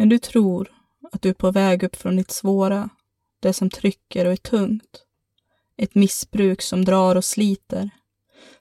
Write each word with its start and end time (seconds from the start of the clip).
När 0.00 0.06
du 0.06 0.18
tror 0.18 0.70
att 1.12 1.22
du 1.22 1.28
är 1.28 1.34
på 1.34 1.50
väg 1.50 1.82
upp 1.82 1.96
från 1.96 2.16
ditt 2.16 2.30
svåra, 2.30 2.88
det 3.40 3.52
som 3.52 3.70
trycker 3.70 4.26
och 4.26 4.32
är 4.32 4.36
tungt, 4.36 5.04
ett 5.76 5.94
missbruk 5.94 6.62
som 6.62 6.84
drar 6.84 7.16
och 7.16 7.24
sliter, 7.24 7.90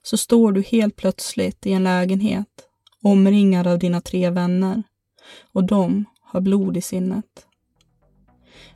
så 0.01 0.17
står 0.17 0.51
du 0.51 0.61
helt 0.61 0.95
plötsligt 0.95 1.65
i 1.65 1.73
en 1.73 1.83
lägenhet 1.83 2.47
omringad 3.03 3.67
av 3.67 3.79
dina 3.79 4.01
tre 4.01 4.29
vänner 4.29 4.83
och 5.53 5.63
de 5.63 6.05
har 6.21 6.41
blod 6.41 6.77
i 6.77 6.81
sinnet. 6.81 7.47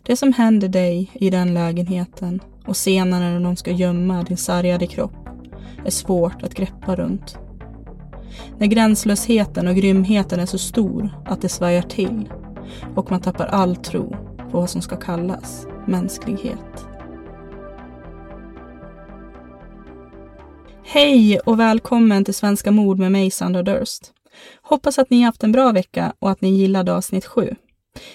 Det 0.04 0.16
som 0.16 0.34
händer 0.34 0.68
dig 0.68 1.12
i 1.14 1.30
den 1.30 1.54
lägenheten 1.54 2.42
och 2.68 2.78
senare 2.78 3.30
när 3.30 3.40
de 3.40 3.56
ska 3.56 3.72
gömma 3.72 4.24
din 4.24 4.38
sargade 4.38 4.88
kropp 4.88 5.30
är 5.86 5.92
svårt 5.92 6.44
att 6.44 6.56
greppa 6.56 6.96
runt. 6.96 7.38
När 8.58 8.68
gränslösheten 8.68 9.68
och 9.68 9.76
grymheten 9.76 10.40
är 10.40 10.46
så 10.46 10.58
stor 10.58 11.10
att 11.26 11.42
det 11.42 11.50
svajar 11.50 11.82
till 11.82 12.30
och 12.96 13.12
man 13.12 13.22
tappar 13.22 13.46
all 13.46 13.76
tro 13.76 14.16
på 14.52 14.60
vad 14.60 14.70
som 14.70 14.82
ska 14.82 14.96
kallas 14.96 15.68
mänsklighet. 15.88 16.88
Hej 20.86 21.40
och 21.40 21.60
välkommen 21.60 22.26
till 22.26 22.34
Svenska 22.34 22.72
mord 22.72 23.00
med 23.00 23.12
mig 23.12 23.32
Sandra 23.32 23.64
Durst. 23.64 24.12
Hoppas 24.62 25.00
att 25.00 25.10
ni 25.10 25.22
haft 25.22 25.44
en 25.44 25.52
bra 25.52 25.72
vecka 25.72 26.14
och 26.20 26.32
att 26.32 26.42
ni 26.42 26.50
gillade 26.50 26.94
avsnitt 26.94 27.26
7. 27.26 27.56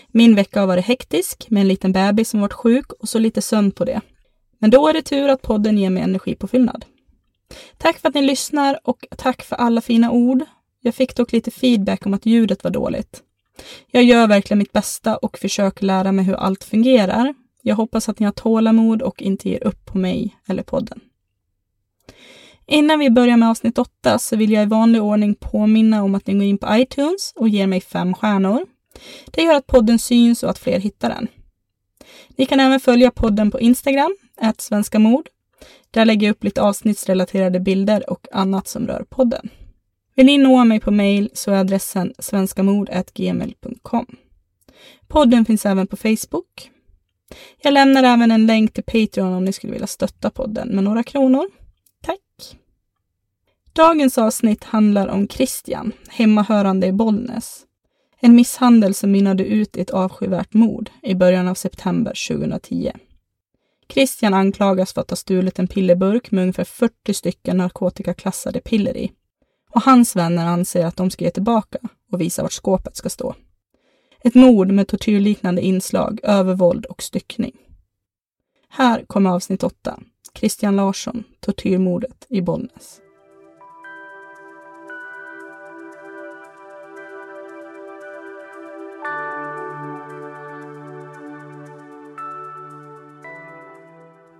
Min 0.08 0.34
vecka 0.34 0.60
har 0.60 0.66
varit 0.66 0.84
hektisk 0.84 1.50
med 1.50 1.60
en 1.60 1.68
liten 1.68 1.92
bebis 1.92 2.28
som 2.30 2.40
varit 2.40 2.52
sjuk 2.52 2.92
och 2.92 3.08
så 3.08 3.18
lite 3.18 3.42
sömn 3.42 3.70
på 3.70 3.84
det. 3.84 4.00
Men 4.58 4.70
då 4.70 4.88
är 4.88 4.92
det 4.92 5.02
tur 5.02 5.28
att 5.28 5.42
podden 5.42 5.78
ger 5.78 5.90
mig 5.90 6.02
energipåfyllnad. 6.02 6.84
Tack 7.76 7.98
för 7.98 8.08
att 8.08 8.14
ni 8.14 8.22
lyssnar 8.22 8.78
och 8.84 9.06
tack 9.16 9.42
för 9.42 9.56
alla 9.56 9.80
fina 9.80 10.10
ord. 10.10 10.44
Jag 10.80 10.94
fick 10.94 11.16
dock 11.16 11.32
lite 11.32 11.50
feedback 11.50 12.06
om 12.06 12.14
att 12.14 12.26
ljudet 12.26 12.64
var 12.64 12.70
dåligt. 12.70 13.22
Jag 13.90 14.04
gör 14.04 14.26
verkligen 14.26 14.58
mitt 14.58 14.72
bästa 14.72 15.16
och 15.16 15.38
försöker 15.38 15.86
lära 15.86 16.12
mig 16.12 16.24
hur 16.24 16.34
allt 16.34 16.64
fungerar. 16.64 17.34
Jag 17.62 17.76
hoppas 17.76 18.08
att 18.08 18.18
ni 18.18 18.24
har 18.24 18.32
tålamod 18.32 19.02
och 19.02 19.22
inte 19.22 19.48
ger 19.48 19.64
upp 19.64 19.84
på 19.86 19.98
mig 19.98 20.36
eller 20.46 20.62
podden. 20.62 21.00
Innan 22.66 22.98
vi 22.98 23.10
börjar 23.10 23.36
med 23.36 23.50
avsnitt 23.50 23.78
8 23.78 24.18
så 24.18 24.36
vill 24.36 24.52
jag 24.52 24.62
i 24.62 24.66
vanlig 24.66 25.02
ordning 25.02 25.34
påminna 25.34 26.02
om 26.02 26.14
att 26.14 26.26
ni 26.26 26.34
går 26.34 26.42
in 26.42 26.58
på 26.58 26.66
iTunes 26.70 27.32
och 27.36 27.48
ger 27.48 27.66
mig 27.66 27.80
fem 27.80 28.14
stjärnor. 28.14 28.66
Det 29.26 29.42
gör 29.42 29.54
att 29.54 29.66
podden 29.66 29.98
syns 29.98 30.42
och 30.42 30.50
att 30.50 30.58
fler 30.58 30.78
hittar 30.78 31.08
den. 31.08 31.28
Ni 32.28 32.46
kan 32.46 32.60
även 32.60 32.80
följa 32.80 33.10
podden 33.10 33.50
på 33.50 33.60
Instagram, 33.60 34.16
svenska 34.58 34.98
mord. 34.98 35.28
Där 35.90 36.04
lägger 36.04 36.26
jag 36.26 36.34
upp 36.34 36.44
lite 36.44 36.62
avsnittsrelaterade 36.62 37.60
bilder 37.60 38.10
och 38.10 38.26
annat 38.32 38.68
som 38.68 38.86
rör 38.86 39.04
podden. 39.08 39.50
Vill 40.18 40.26
ni 40.26 40.38
nå 40.38 40.64
mig 40.64 40.80
på 40.80 40.90
mail 40.90 41.30
så 41.32 41.50
är 41.50 41.56
adressen 41.56 42.14
svenskamord.gmail.com. 42.18 44.06
Podden 45.08 45.44
finns 45.44 45.66
även 45.66 45.86
på 45.86 45.96
Facebook. 45.96 46.70
Jag 47.62 47.74
lämnar 47.74 48.02
även 48.02 48.30
en 48.30 48.46
länk 48.46 48.72
till 48.72 48.84
Patreon 48.84 49.32
om 49.32 49.44
ni 49.44 49.52
skulle 49.52 49.72
vilja 49.72 49.86
stötta 49.86 50.30
podden 50.30 50.68
med 50.68 50.84
några 50.84 51.02
kronor. 51.02 51.46
Tack! 52.02 52.58
Dagens 53.72 54.18
avsnitt 54.18 54.64
handlar 54.64 55.08
om 55.08 55.28
Christian, 55.28 55.92
hemmahörande 56.08 56.86
i 56.86 56.92
Bollnäs. 56.92 57.62
En 58.20 58.34
misshandel 58.34 58.94
som 58.94 59.10
mynnade 59.10 59.44
ut 59.44 59.76
i 59.76 59.80
ett 59.80 59.90
avskyvärt 59.90 60.54
mord 60.54 60.90
i 61.02 61.14
början 61.14 61.48
av 61.48 61.54
september 61.54 62.28
2010. 62.28 62.92
Christian 63.88 64.34
anklagas 64.34 64.92
för 64.92 65.00
att 65.00 65.10
ha 65.10 65.16
stulit 65.16 65.58
en 65.58 65.68
pillerburk 65.68 66.30
med 66.30 66.42
ungefär 66.42 66.64
40 66.64 67.14
stycken 67.14 67.56
narkotikaklassade 67.56 68.60
piller 68.60 68.96
i. 68.96 69.12
Och 69.68 69.82
hans 69.82 70.16
vänner 70.16 70.46
anser 70.46 70.86
att 70.86 70.96
de 70.96 71.10
ska 71.10 71.24
ge 71.24 71.30
tillbaka 71.30 71.78
och 72.12 72.20
visa 72.20 72.42
vart 72.42 72.52
skåpet 72.52 72.96
ska 72.96 73.08
stå. 73.08 73.34
Ett 74.20 74.34
mord 74.34 74.70
med 74.70 74.88
tortyrliknande 74.88 75.62
inslag, 75.62 76.20
övervåld 76.22 76.86
och 76.86 77.02
styckning. 77.02 77.56
Här 78.68 79.04
kommer 79.06 79.30
avsnitt 79.30 79.62
8. 79.62 80.00
Christian 80.34 80.76
Larsson, 80.76 81.24
tortyrmordet 81.40 82.26
i 82.28 82.42
Bollnäs. 82.42 83.00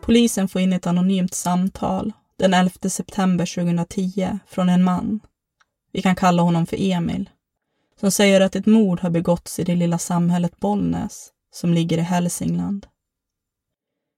Polisen 0.01 0.49
får 0.49 0.61
in 0.61 0.73
ett 0.73 0.87
anonymt 0.87 1.35
samtal 1.35 2.13
den 2.39 2.55
11 2.55 2.89
september 2.89 3.55
2010 3.55 4.39
från 4.47 4.69
en 4.69 4.85
man. 4.85 5.21
Vi 5.93 6.03
kan 6.03 6.17
kalla 6.17 6.43
honom 6.43 6.67
för 6.67 6.77
Emil. 6.81 7.31
Som 8.01 8.11
säger 8.11 8.41
att 8.41 8.57
ett 8.57 8.67
mord 8.67 9.01
har 9.01 9.11
begåtts 9.11 9.59
i 9.59 9.65
det 9.65 9.77
lilla 9.77 9.99
samhället 9.99 10.61
Bollnäs 10.61 11.33
som 11.53 11.75
ligger 11.75 11.99
i 11.99 12.03
Hälsingland. 12.03 12.87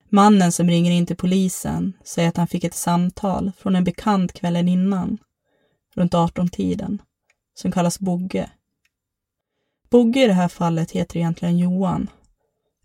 Mannen 0.08 0.52
som 0.52 0.68
ringer 0.68 0.90
in 0.90 1.06
till 1.06 1.16
polisen 1.16 1.92
säger 2.04 2.28
att 2.28 2.36
han 2.36 2.48
fick 2.48 2.64
ett 2.64 2.74
samtal 2.74 3.52
från 3.58 3.76
en 3.76 3.84
bekant 3.84 4.32
kvällen 4.32 4.68
innan, 4.68 5.18
runt 5.94 6.14
18-tiden, 6.14 7.02
som 7.54 7.72
kallas 7.72 7.98
Bogge. 7.98 8.50
Bogge 9.90 10.24
i 10.24 10.26
det 10.26 10.32
här 10.32 10.48
fallet 10.48 10.90
heter 10.90 11.16
egentligen 11.16 11.58
Johan 11.58 12.10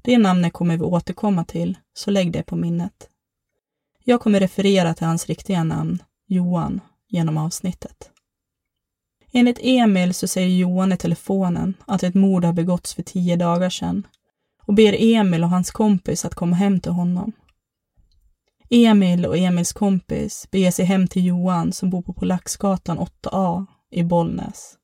det 0.05 0.17
namnet 0.17 0.53
kommer 0.53 0.77
vi 0.77 0.83
återkomma 0.83 1.43
till, 1.43 1.77
så 1.93 2.11
lägg 2.11 2.31
det 2.31 2.43
på 2.43 2.55
minnet. 2.55 3.09
Jag 4.07 4.21
kommer 4.21 4.39
referera 4.39 4.93
till 4.93 5.07
hans 5.07 5.25
riktiga 5.25 5.63
namn, 5.63 6.03
Johan, 6.27 6.81
genom 7.07 7.37
avsnittet. 7.37 8.09
Enligt 9.31 9.59
Emil 9.61 10.13
så 10.13 10.27
säger 10.27 10.49
Johan 10.49 10.91
i 10.91 10.97
telefonen 10.97 11.73
att 11.85 12.03
ett 12.03 12.15
mord 12.15 12.45
har 12.45 12.53
begåtts 12.53 12.93
för 12.93 13.03
tio 13.03 13.35
dagar 13.35 13.69
sedan 13.69 14.07
och 14.65 14.73
ber 14.73 14.95
Emil 14.99 15.43
och 15.43 15.49
hans 15.49 15.71
kompis 15.71 16.25
att 16.25 16.35
komma 16.35 16.55
hem 16.55 16.79
till 16.79 16.91
honom. 16.91 17.31
Emil 18.69 19.25
och 19.25 19.37
Emils 19.37 19.73
kompis 19.73 20.47
beger 20.51 20.71
sig 20.71 20.85
hem 20.85 21.07
till 21.07 21.25
Johan 21.25 21.71
som 21.71 21.89
bor 21.89 22.01
på 22.01 22.13
Polacksgatan 22.13 22.99
8A 22.99 23.65
i 23.91 24.03
Bollnäs. 24.03 24.77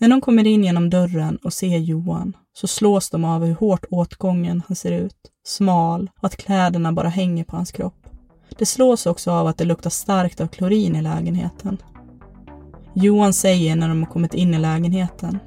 När 0.00 0.08
de 0.08 0.20
kommer 0.20 0.46
in 0.46 0.64
genom 0.64 0.90
dörren 0.90 1.36
och 1.36 1.52
ser 1.52 1.78
Johan 1.78 2.36
så 2.56 2.66
slås 2.66 3.10
de 3.10 3.24
av 3.24 3.44
hur 3.44 3.54
hårt 3.54 3.84
åtgången 3.90 4.62
han 4.68 4.76
ser 4.76 4.92
ut, 4.92 5.16
smal 5.44 6.10
och 6.20 6.24
att 6.24 6.36
kläderna 6.36 6.92
bara 6.92 7.08
hänger 7.08 7.44
på 7.44 7.56
hans 7.56 7.72
kropp. 7.72 8.06
Det 8.58 8.66
slås 8.66 9.06
också 9.06 9.30
av 9.30 9.46
att 9.46 9.58
det 9.58 9.64
luktar 9.64 9.90
starkt 9.90 10.40
av 10.40 10.46
klorin 10.46 10.96
i 10.96 11.02
lägenheten. 11.02 11.78
Johan 12.94 13.32
säger 13.32 13.76
när 13.76 13.88
de 13.88 14.02
har 14.02 14.10
kommit 14.10 14.34
in 14.34 14.54
i 14.54 14.58
lägenheten. 14.58 15.38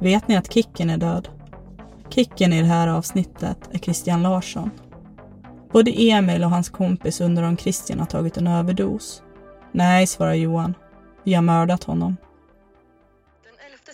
Vet 0.00 0.28
ni 0.28 0.36
att 0.36 0.52
Kicken 0.52 0.90
är 0.90 0.96
död? 0.96 1.28
Kicken 2.08 2.52
i 2.52 2.60
det 2.60 2.68
här 2.68 2.88
avsnittet 2.88 3.58
är 3.70 3.78
Christian 3.78 4.22
Larsson. 4.22 4.70
Både 5.72 5.90
Emil 5.90 6.44
och 6.44 6.50
hans 6.50 6.68
kompis 6.68 7.20
undrar 7.20 7.48
om 7.48 7.56
Christian 7.56 7.98
har 7.98 8.06
tagit 8.06 8.36
en 8.36 8.46
överdos. 8.46 9.22
Nej, 9.72 10.06
svarar 10.06 10.34
Johan. 10.34 10.74
Vi 11.24 11.34
har 11.34 11.42
mördat 11.42 11.84
honom 11.84 12.16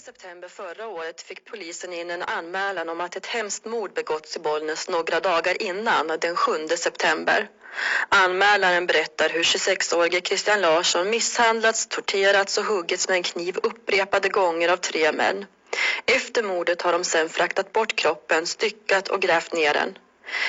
september 0.01 0.49
förra 0.49 0.89
året 0.89 1.23
fick 1.23 1.45
polisen 1.45 1.93
in 1.93 2.11
en 2.11 2.23
anmälan 2.23 2.89
om 2.89 3.01
att 3.01 3.17
ett 3.17 3.27
hemskt 3.27 3.65
mord 3.65 3.93
begåtts 3.95 4.37
i 4.37 4.39
Bollnäs 4.39 4.89
några 4.89 5.21
dagar 5.21 5.63
innan, 5.63 6.07
den 6.21 6.37
7 6.37 6.69
september. 6.69 7.49
Anmälaren 8.09 8.87
berättar 8.87 9.29
hur 9.29 9.43
26-årige 9.43 10.21
Christian 10.21 10.61
Larsson 10.61 11.11
misshandlats, 11.11 11.87
torterats 11.87 12.59
och 12.59 12.65
huggits 12.65 13.09
med 13.09 13.17
en 13.17 13.23
kniv 13.23 13.57
upprepade 13.63 14.29
gånger 14.29 14.69
av 14.69 14.77
tre 14.77 15.13
män. 15.13 15.47
Efter 16.07 16.43
mordet 16.43 16.83
har 16.83 16.93
de 16.93 17.05
sen 17.05 17.29
fraktat 17.29 17.73
bort 17.73 17.97
kroppen, 17.97 18.47
styckat 18.47 19.09
och 19.09 19.21
grävt 19.21 19.53
ner 19.53 19.75
den. 19.75 19.99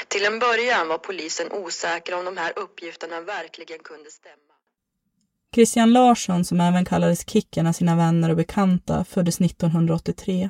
Till 0.07 0.25
en 0.25 0.39
början 0.39 0.87
var 0.87 0.97
polisen 0.97 1.51
osäker 1.51 2.13
om 2.13 2.25
de 2.25 2.37
här 2.37 2.53
uppgifterna 2.55 3.21
verkligen 3.21 3.79
kunde 3.79 4.11
stämma. 4.11 4.52
Christian 5.53 5.93
Larsson, 5.93 6.45
som 6.45 6.61
även 6.61 6.85
kallades 6.85 7.29
Kicken 7.29 7.67
av 7.67 7.73
sina 7.73 7.95
vänner 7.95 8.29
och 8.29 8.37
bekanta, 8.37 9.03
föddes 9.03 9.41
1983. 9.41 10.49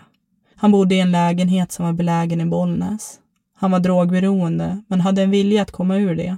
Han 0.55 0.71
bodde 0.71 0.95
i 0.95 0.99
en 0.99 1.11
lägenhet 1.11 1.71
som 1.71 1.85
var 1.85 1.93
belägen 1.93 2.41
i 2.41 2.45
Bollnäs. 2.45 3.19
Han 3.55 3.71
var 3.71 3.79
drogberoende, 3.79 4.81
men 4.87 5.01
hade 5.01 5.21
en 5.21 5.31
vilja 5.31 5.61
att 5.61 5.71
komma 5.71 5.97
ur 5.97 6.15
det. 6.15 6.37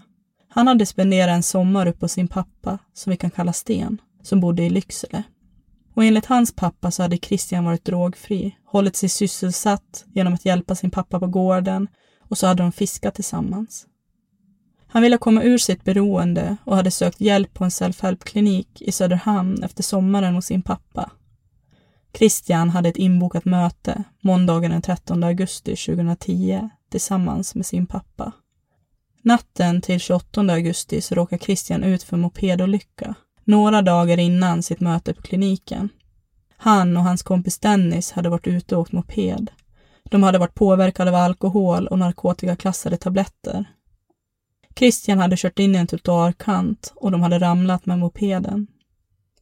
Han 0.49 0.67
hade 0.67 0.85
spenderat 0.85 1.35
en 1.35 1.43
sommar 1.43 1.87
uppe 1.87 2.05
hos 2.05 2.11
sin 2.11 2.27
pappa, 2.27 2.79
som 2.93 3.11
vi 3.11 3.17
kan 3.17 3.31
kalla 3.31 3.53
Sten, 3.53 4.01
som 4.23 4.39
bodde 4.39 4.63
i 4.63 4.69
Lycksele. 4.69 5.23
Och 5.93 6.03
enligt 6.03 6.25
hans 6.25 6.55
pappa 6.55 6.91
så 6.91 7.01
hade 7.01 7.17
Christian 7.17 7.65
varit 7.65 7.85
drogfri, 7.85 8.55
hållit 8.65 8.95
sig 8.95 9.09
sysselsatt 9.09 10.05
genom 10.13 10.33
att 10.33 10.45
hjälpa 10.45 10.75
sin 10.75 10.91
pappa 10.91 11.19
på 11.19 11.27
gården 11.27 11.87
och 12.29 12.37
så 12.37 12.47
hade 12.47 12.63
de 12.63 12.71
fiskat 12.71 13.15
tillsammans. 13.15 13.87
Han 14.87 15.01
ville 15.01 15.17
komma 15.17 15.43
ur 15.43 15.57
sitt 15.57 15.83
beroende 15.83 16.57
och 16.63 16.75
hade 16.75 16.91
sökt 16.91 17.21
hjälp 17.21 17.53
på 17.53 17.63
en 17.63 17.71
self-help-klinik 17.71 18.81
i 18.81 18.91
Söderhamn 18.91 19.63
efter 19.63 19.83
sommaren 19.83 20.35
hos 20.35 20.45
sin 20.45 20.61
pappa. 20.61 21.11
Christian 22.17 22.69
hade 22.69 22.89
ett 22.89 22.97
inbokat 22.97 23.45
möte 23.45 24.03
måndagen 24.21 24.71
den 24.71 24.81
13 24.81 25.23
augusti 25.23 25.75
2010 25.75 26.69
tillsammans 26.91 27.55
med 27.55 27.65
sin 27.65 27.87
pappa. 27.87 28.31
Natten 29.21 29.81
till 29.81 29.99
28 29.99 30.41
augusti 30.41 31.01
så 31.01 31.15
råkar 31.15 31.37
Christian 31.37 31.83
ut 31.83 32.03
för 32.03 32.17
mopedolycka 32.17 33.15
några 33.43 33.81
dagar 33.81 34.17
innan 34.17 34.63
sitt 34.63 34.79
möte 34.79 35.13
på 35.13 35.21
kliniken. 35.21 35.89
Han 36.57 36.97
och 36.97 37.03
hans 37.03 37.23
kompis 37.23 37.59
Dennis 37.59 38.11
hade 38.11 38.29
varit 38.29 38.47
ute 38.47 38.75
och 38.75 38.81
åkt 38.81 38.91
moped 38.91 39.51
De 40.03 40.23
hade 40.23 40.37
varit 40.37 40.55
påverkade 40.55 41.09
av 41.11 41.15
alkohol 41.15 41.87
och 41.87 41.99
narkotikaklassade 41.99 42.97
tabletter. 42.97 43.65
Christian 44.79 45.19
hade 45.19 45.37
kört 45.37 45.59
in 45.59 45.75
i 45.75 45.77
en 45.77 45.87
trottoarkant 45.87 46.93
och 46.95 47.11
de 47.11 47.21
hade 47.21 47.39
ramlat 47.39 47.85
med 47.85 47.99
mopeden. 47.99 48.67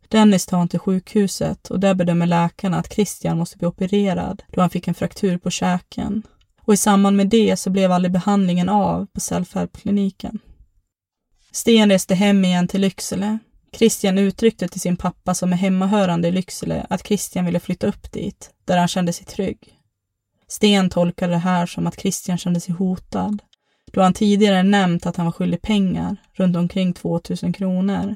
Dennis 0.08 0.46
tar 0.46 0.58
honom 0.58 0.68
till 0.68 0.80
sjukhuset 0.80 1.72
och 1.72 1.80
där 1.80 1.94
bedömer 1.94 2.26
läkarna 2.26 2.78
att 2.78 2.94
Christian 2.94 3.38
måste 3.38 3.58
bli 3.58 3.68
opererad 3.68 4.44
då 4.48 4.62
han 4.62 4.70
fick 4.70 4.88
en 4.88 4.94
fraktur 4.94 5.38
på 5.38 5.50
käken. 5.50 6.24
Och 6.62 6.74
i 6.74 6.78
samband 6.78 7.18
med 7.18 7.28
det 7.28 7.58
så 7.58 7.70
blev 7.70 7.92
aldrig 7.92 8.12
behandlingen 8.12 8.70
av 8.70 9.06
på 9.06 9.20
Selfhelp-kliniken. 9.20 10.40
Sten 11.52 11.90
reste 11.90 12.16
hem 12.16 12.46
igen 12.46 12.68
till 12.68 12.82
Lycksele. 12.82 13.40
Christian 13.76 14.18
uttryckte 14.18 14.68
till 14.68 14.82
sin 14.82 14.98
pappa 14.98 15.34
som 15.34 15.54
är 15.54 15.58
hemmahörande 15.58 16.28
i 16.28 16.32
Lycksele 16.32 16.86
att 16.90 17.08
Christian 17.08 17.46
ville 17.46 17.60
flytta 17.60 17.88
upp 17.88 18.12
dit, 18.12 18.52
där 18.66 18.78
han 18.78 18.88
kände 18.88 19.14
sig 19.14 19.26
trygg. 19.26 19.80
Sten 20.48 20.90
tolkade 20.90 21.34
det 21.34 21.38
här 21.38 21.66
som 21.66 21.88
att 21.88 22.00
Christian 22.00 22.38
kände 22.38 22.60
sig 22.60 22.74
hotad, 22.74 23.42
då 23.94 24.02
han 24.02 24.14
tidigare 24.14 24.64
nämnt 24.64 25.06
att 25.06 25.16
han 25.16 25.26
var 25.26 25.32
skyldig 25.32 25.62
pengar, 25.62 26.18
runt 26.34 26.56
omkring 26.56 26.94
2000 26.94 27.54
kronor. 27.54 28.16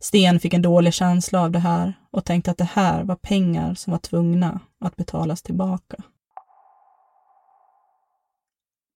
Sten 0.00 0.40
fick 0.40 0.54
en 0.54 0.62
dålig 0.62 0.94
känsla 0.94 1.42
av 1.42 1.50
det 1.50 1.58
här 1.58 1.94
och 2.10 2.24
tänkte 2.24 2.50
att 2.50 2.58
det 2.58 2.68
här 2.72 3.04
var 3.04 3.16
pengar 3.16 3.74
som 3.74 3.90
var 3.90 3.98
tvungna 3.98 4.60
att 4.80 4.96
betalas 4.96 5.42
tillbaka. 5.42 5.96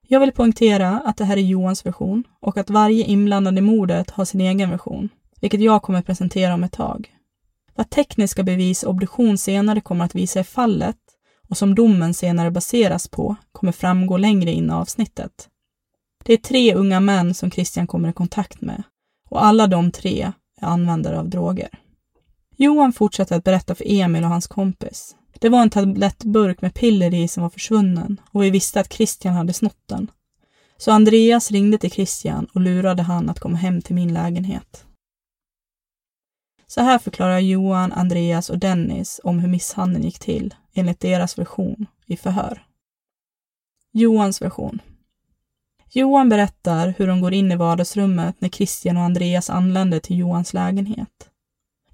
Jag 0.09 0.21
vill 0.21 0.33
poängtera 0.33 1.01
att 1.05 1.17
det 1.17 1.25
här 1.25 1.37
är 1.37 1.41
Johans 1.41 1.87
version 1.87 2.25
och 2.41 2.57
att 2.57 2.71
varje 2.71 3.05
inblandad 3.05 3.59
i 3.59 3.61
mordet 3.61 4.11
har 4.11 4.25
sin 4.25 4.41
egen 4.41 4.71
version, 4.71 5.09
vilket 5.41 5.61
jag 5.61 5.83
kommer 5.83 6.03
presentera 6.03 6.55
om 6.55 6.65
ett 6.65 6.73
tag. 6.73 7.15
Vad 7.75 7.91
tekniska 7.91 8.43
bevis 8.43 8.83
och 8.83 8.91
obduktion 8.91 9.39
senare 9.39 9.81
kommer 9.81 10.05
att 10.05 10.15
visa 10.15 10.41
i 10.41 10.45
fallet 10.45 10.97
och 11.49 11.57
som 11.57 11.75
domen 11.75 12.15
senare 12.15 12.51
baseras 12.51 13.09
på 13.09 13.37
kommer 13.53 13.73
framgå 13.73 14.17
längre 14.17 14.51
in 14.51 14.71
i 14.71 14.73
avsnittet. 14.73 15.49
Det 16.27 16.33
är 16.33 16.37
tre 16.37 16.75
unga 16.75 17.01
män 17.01 17.35
som 17.35 17.51
Christian 17.51 17.87
kommer 17.87 18.09
i 18.09 18.13
kontakt 18.13 18.61
med 18.61 18.83
och 19.31 19.45
alla 19.45 19.67
de 19.67 19.91
tre 19.91 20.33
är 20.61 20.67
användare 20.67 21.19
av 21.19 21.29
droger. 21.29 21.69
Johan 22.57 22.93
fortsätter 22.93 23.37
att 23.37 23.45
berätta 23.45 23.75
för 23.75 23.85
Emil 23.89 24.25
och 24.25 24.31
hans 24.31 24.47
kompis. 24.47 25.17
Det 25.41 25.49
var 25.49 25.63
en 25.63 25.71
tablettburk 25.71 26.61
med 26.61 26.75
piller 26.75 27.15
i 27.15 27.29
som 27.29 27.43
var 27.43 27.51
försvunnen 27.51 28.21
och 28.31 28.43
vi 28.43 28.51
visste 28.51 28.81
att 28.81 28.93
Christian 28.93 29.35
hade 29.35 29.53
snott 29.53 29.83
den. 29.87 30.11
Så 30.77 30.93
Andreas 30.93 31.51
ringde 31.51 31.79
till 31.79 31.91
Christian 31.91 32.47
och 32.55 32.61
lurade 32.61 33.03
han 33.03 33.31
att 33.31 33.41
komma 33.41 33.57
hem 33.57 33.83
till 33.83 33.95
min 33.95 34.15
lägenhet. 34.15 34.87
Så 36.67 36.81
här 36.81 36.99
förklarar 36.99 37.39
Johan, 37.39 37.93
Andreas 37.93 38.51
och 38.51 38.59
Dennis 38.59 39.21
om 39.25 39.39
hur 39.39 39.49
misshandeln 39.49 40.05
gick 40.05 40.19
till 40.19 40.55
enligt 40.75 41.01
deras 41.01 41.39
version 41.39 41.87
i 42.07 42.17
förhör. 42.17 42.67
Johans 43.93 44.43
version. 44.43 44.81
Johan 45.97 46.29
berättar 46.29 46.95
hur 46.99 47.07
de 47.07 47.21
går 47.21 47.35
in 47.35 47.53
i 47.53 47.57
vardagsrummet 47.57 48.41
när 48.41 48.49
Christian 48.49 48.97
och 48.97 49.03
Andreas 49.03 49.51
anländer 49.51 50.01
till 50.01 50.19
Johans 50.19 50.55
lägenhet. 50.55 51.31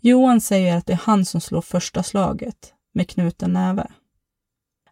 Johan 0.01 0.41
säger 0.41 0.77
att 0.77 0.87
det 0.87 0.93
är 0.93 1.01
han 1.03 1.25
som 1.25 1.41
slår 1.41 1.61
första 1.61 2.03
slaget 2.03 2.75
med 2.95 3.09
knuten 3.09 3.53
näve. 3.53 3.87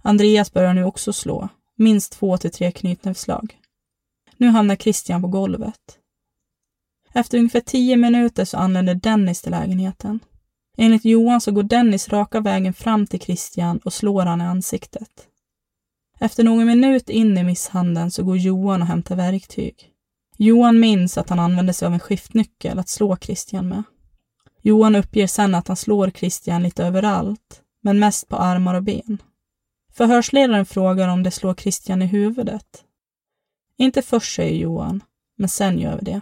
Andreas 0.03 0.53
börjar 0.53 0.75
nu 0.75 0.85
också 0.85 1.13
slå, 1.13 1.49
minst 1.77 2.13
två 2.13 2.39
till 2.39 2.51
tre 2.51 2.73
knytnävsslag. 2.73 3.59
Nu 4.37 4.49
hamnar 4.49 4.77
Christian 4.77 5.23
på 5.23 5.29
golvet. 5.29 5.99
Efter 7.13 7.39
ungefär 7.39 7.61
tio 7.61 7.97
minuter 7.97 8.45
så 8.45 8.57
anländer 8.57 8.95
Dennis 8.95 9.43
till 9.43 9.51
lägenheten. 9.51 10.21
Enligt 10.77 11.05
Johan 11.05 11.41
så 11.41 11.53
går 11.53 11.63
Dennis 11.63 12.09
raka 12.09 12.41
vägen 12.41 12.75
fram 12.75 13.07
till 13.07 13.21
Christian 13.21 13.79
och 13.79 13.93
slår 13.93 14.23
han 14.23 14.41
i 14.41 14.45
ansiktet. 14.45 15.29
Efter 16.21 16.45
någon 16.45 16.67
minut 16.67 17.11
in 17.11 17.39
i 17.39 17.45
misshandeln 17.45 18.11
så 18.11 18.25
går 18.25 18.37
Johan 18.37 18.83
och 18.83 18.89
hämtar 18.89 19.17
verktyg. 19.17 19.75
Johan 20.37 20.81
minns 20.81 21.19
att 21.19 21.29
han 21.29 21.39
använde 21.39 21.73
sig 21.73 21.87
av 21.87 21.93
en 21.93 22.01
skiftnyckel 22.01 22.79
att 22.79 22.89
slå 22.89 23.17
Christian 23.17 23.69
med. 23.69 23.83
Johan 24.63 24.97
uppger 24.97 25.27
sen 25.27 25.55
att 25.55 25.69
han 25.69 25.77
slår 25.77 26.11
Christian 26.11 26.63
lite 26.63 26.85
överallt, 26.85 27.63
men 27.83 27.99
mest 27.99 28.29
på 28.29 28.37
armar 28.37 28.75
och 28.75 28.83
ben. 28.83 29.23
Förhörsledaren 29.93 30.67
frågar 30.67 31.09
om 31.09 31.23
det 31.23 31.31
slår 31.31 31.55
Christian 31.55 32.03
i 32.03 32.07
huvudet. 32.07 32.85
Inte 33.77 34.03
först, 34.03 34.35
säger 34.35 34.59
Johan, 34.59 35.03
men 35.37 35.49
sen 35.49 35.79
gör 35.79 35.99
vi 35.99 36.05
det. 36.05 36.21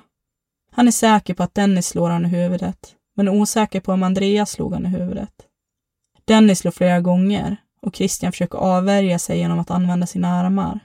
Han 0.72 0.88
är 0.88 0.92
säker 0.92 1.34
på 1.34 1.42
att 1.42 1.54
Dennis 1.54 1.86
slår 1.86 2.10
honom 2.10 2.26
i 2.26 2.34
huvudet, 2.34 2.94
men 3.14 3.28
osäker 3.28 3.80
på 3.80 3.92
om 3.92 4.02
Andreas 4.02 4.50
slog 4.50 4.72
honom 4.72 4.94
i 4.94 4.98
huvudet. 4.98 5.32
Dennis 6.24 6.58
slår 6.58 6.72
flera 6.72 7.00
gånger 7.00 7.56
och 7.86 7.96
Christian 7.96 8.32
försöker 8.32 8.58
avvärja 8.58 9.18
sig 9.18 9.38
genom 9.38 9.58
att 9.58 9.70
använda 9.70 10.06
sina 10.06 10.28
armar. 10.28 10.80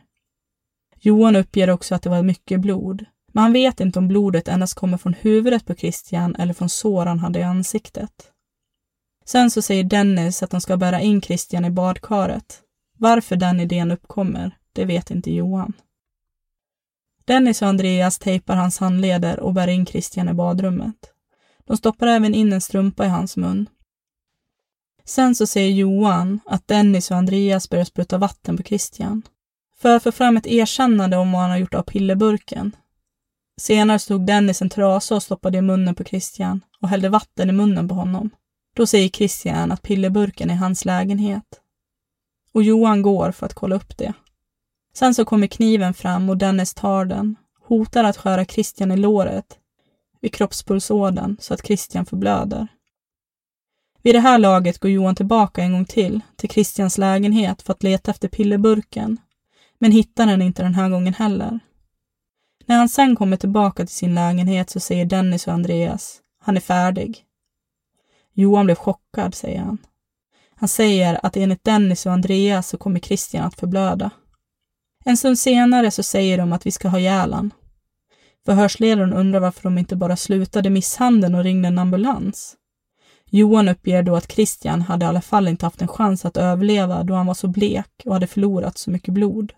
Johan 1.00 1.36
uppger 1.36 1.70
också 1.70 1.96
att 1.96 2.02
det 2.02 2.10
var 2.10 2.24
mycket 2.24 2.62
blod, 2.62 3.06
men 3.34 3.42
han 3.42 3.54
vet 3.54 3.80
inte 3.80 4.00
om 4.00 4.08
blodet 4.08 4.48
endast 4.48 4.74
kommer 4.74 4.98
från 4.98 5.14
huvudet 5.14 5.66
på 5.66 5.76
Christian 5.76 6.36
eller 6.36 6.54
från 6.54 6.70
sår 6.70 7.06
han 7.06 7.20
hade 7.20 7.40
i 7.40 7.44
ansiktet. 7.44 8.32
Sen 9.26 9.52
så 9.52 9.62
säger 9.62 9.84
Dennis 9.84 10.44
att 10.44 10.50
de 10.52 10.62
ska 10.62 10.78
bära 10.78 11.02
in 11.02 11.22
Christian 11.22 11.66
i 11.66 11.70
badkaret. 11.70 12.62
Varför 12.98 13.36
den 13.36 13.60
idén 13.60 13.92
uppkommer, 13.92 14.58
det 14.74 14.86
vet 14.86 15.12
inte 15.12 15.32
Johan. 15.32 15.74
Dennis 17.26 17.62
och 17.62 17.68
Andreas 17.68 18.20
tejpar 18.20 18.56
hans 18.56 18.80
handleder 18.80 19.40
och 19.40 19.54
bär 19.54 19.68
in 19.68 19.86
Christian 19.86 20.30
i 20.30 20.34
badrummet. 20.34 20.96
De 21.66 21.78
stoppar 21.78 22.08
även 22.08 22.36
in 22.36 22.54
en 22.54 22.62
strumpa 22.62 23.06
i 23.06 23.10
hans 23.10 23.38
mun. 23.38 23.70
Sen 25.06 25.36
så 25.36 25.48
säger 25.48 25.72
Johan 25.72 26.40
att 26.46 26.68
Dennis 26.68 27.12
och 27.12 27.18
Andreas 27.18 27.70
börjar 27.70 27.86
spruta 27.86 28.18
vatten 28.18 28.58
på 28.58 28.64
Christian. 28.64 29.22
För 29.78 29.96
att 29.96 30.04
få 30.04 30.12
fram 30.12 30.38
ett 30.38 30.48
erkännande 30.48 31.18
om 31.18 31.32
vad 31.32 31.42
han 31.42 31.50
har 31.50 31.58
gjort 31.58 31.74
av 31.74 31.84
pillerburken. 31.84 32.76
Senare 33.58 34.00
stod 34.00 34.26
Dennis 34.26 34.62
en 34.62 34.70
trasa 34.70 35.16
och 35.16 35.24
stoppade 35.24 35.58
i 35.58 35.62
munnen 35.62 35.96
på 35.96 36.04
Christian 36.04 36.62
och 36.82 36.90
hällde 36.90 37.10
vatten 37.10 37.50
i 37.50 37.54
munnen 37.54 37.88
på 37.88 37.96
honom. 37.96 38.30
Då 38.76 38.86
säger 38.86 39.10
Christian 39.10 39.72
att 39.72 39.82
pillerburken 39.82 40.50
är 40.50 40.56
hans 40.56 40.86
lägenhet. 40.86 41.62
Och 42.54 42.64
Johan 42.64 43.02
går 43.02 43.32
för 43.32 43.46
att 43.46 43.54
kolla 43.54 43.76
upp 43.76 43.98
det. 43.98 44.14
Sen 44.94 45.16
så 45.16 45.26
kommer 45.26 45.48
kniven 45.48 45.94
fram 45.94 46.30
och 46.30 46.38
Dennis 46.38 46.74
tar 46.74 47.06
den, 47.06 47.36
hotar 47.68 48.04
att 48.04 48.18
skära 48.18 48.46
Christian 48.46 48.92
i 48.92 48.98
låret 48.98 49.58
vid 50.22 50.34
kroppspulsådern 50.34 51.38
så 51.40 51.54
att 51.54 51.66
Christian 51.66 52.06
förblöder. 52.06 52.68
Vid 54.04 54.16
det 54.16 54.20
här 54.20 54.38
laget 54.38 54.80
går 54.80 54.92
Johan 54.92 55.16
tillbaka 55.16 55.62
en 55.62 55.72
gång 55.72 55.86
till, 55.86 56.22
till 56.36 56.50
Christians 56.50 56.98
lägenhet 56.98 57.62
för 57.62 57.74
att 57.74 57.84
leta 57.84 58.12
efter 58.12 58.28
pillerburken, 58.28 59.18
men 59.80 59.92
hittar 59.92 60.26
den 60.26 60.42
inte 60.42 60.64
den 60.64 60.76
här 60.76 60.90
gången 60.90 61.14
heller. 61.14 61.60
När 62.66 62.78
han 62.78 62.90
sen 62.90 63.16
kommer 63.16 63.38
tillbaka 63.38 63.86
till 63.86 63.96
sin 63.96 64.16
lägenhet 64.16 64.70
så 64.70 64.80
säger 64.80 65.06
Dennis 65.06 65.48
och 65.48 65.54
Andreas, 65.54 66.20
han 66.40 66.58
är 66.58 66.62
färdig. 66.62 67.26
Johan 68.34 68.66
blev 68.66 68.76
chockad, 68.76 69.36
säger 69.36 69.60
han. 69.60 69.78
Han 70.56 70.70
säger 70.70 71.20
att 71.26 71.38
enligt 71.38 71.64
Dennis 71.64 72.06
och 72.06 72.12
Andreas 72.12 72.68
så 72.68 72.78
kommer 72.78 73.00
Christian 73.00 73.46
att 73.46 73.60
förblöda. 73.60 74.10
En 75.06 75.18
stund 75.18 75.40
senare 75.40 75.92
så 75.92 76.04
säger 76.04 76.38
de 76.38 76.54
att 76.54 76.66
vi 76.66 76.72
ska 76.72 76.88
ha 76.88 77.00
ihjäl. 77.00 77.50
Förhörsledaren 78.46 79.14
undrar 79.14 79.40
varför 79.40 79.64
de 79.64 79.78
inte 79.78 79.96
bara 79.96 80.16
slutade 80.16 80.70
misshandeln 80.70 81.36
och 81.36 81.44
ringde 81.44 81.68
en 81.68 81.80
ambulans. 81.80 82.58
Johan 83.34 83.70
uppger 83.70 84.04
då 84.04 84.16
att 84.16 84.32
Christian 84.32 84.82
hade 84.82 85.06
i 85.06 85.08
alla 85.08 85.22
fall 85.22 85.48
inte 85.48 85.66
haft 85.66 85.82
en 85.82 85.88
chans 85.88 86.26
att 86.26 86.38
överleva 86.38 87.04
då 87.04 87.14
han 87.14 87.26
var 87.26 87.34
så 87.34 87.48
blek 87.48 88.02
och 88.06 88.14
hade 88.14 88.28
förlorat 88.28 88.78
så 88.78 88.92
mycket 88.92 89.14
blod. 89.14 89.54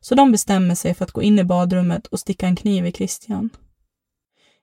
Så 0.00 0.14
de 0.14 0.32
bestämmer 0.32 0.74
sig 0.74 0.94
för 0.94 1.04
att 1.04 1.12
gå 1.12 1.22
in 1.22 1.38
i 1.38 1.44
badrummet 1.44 2.06
och 2.06 2.20
sticka 2.20 2.46
en 2.46 2.56
kniv 2.56 2.86
i 2.86 2.92
Christian. 2.92 3.50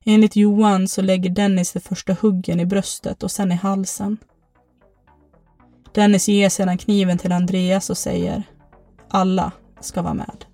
Enligt 0.05 0.35
Johan 0.35 0.87
så 0.87 1.01
lägger 1.01 1.29
Dennis 1.29 1.73
det 1.73 1.79
första 1.79 2.13
huggen 2.21 2.59
i 2.59 2.65
bröstet 2.65 3.23
och 3.23 3.31
sen 3.31 3.51
i 3.51 3.55
halsen. 3.55 4.17
Dennis 5.93 6.27
ger 6.27 6.49
sedan 6.49 6.77
kniven 6.77 7.17
till 7.17 7.31
Andreas 7.31 7.89
och 7.89 7.97
säger 7.97 8.43
alla 9.09 9.51
ska 9.79 10.01
vara 10.01 10.13
med. 10.13 10.45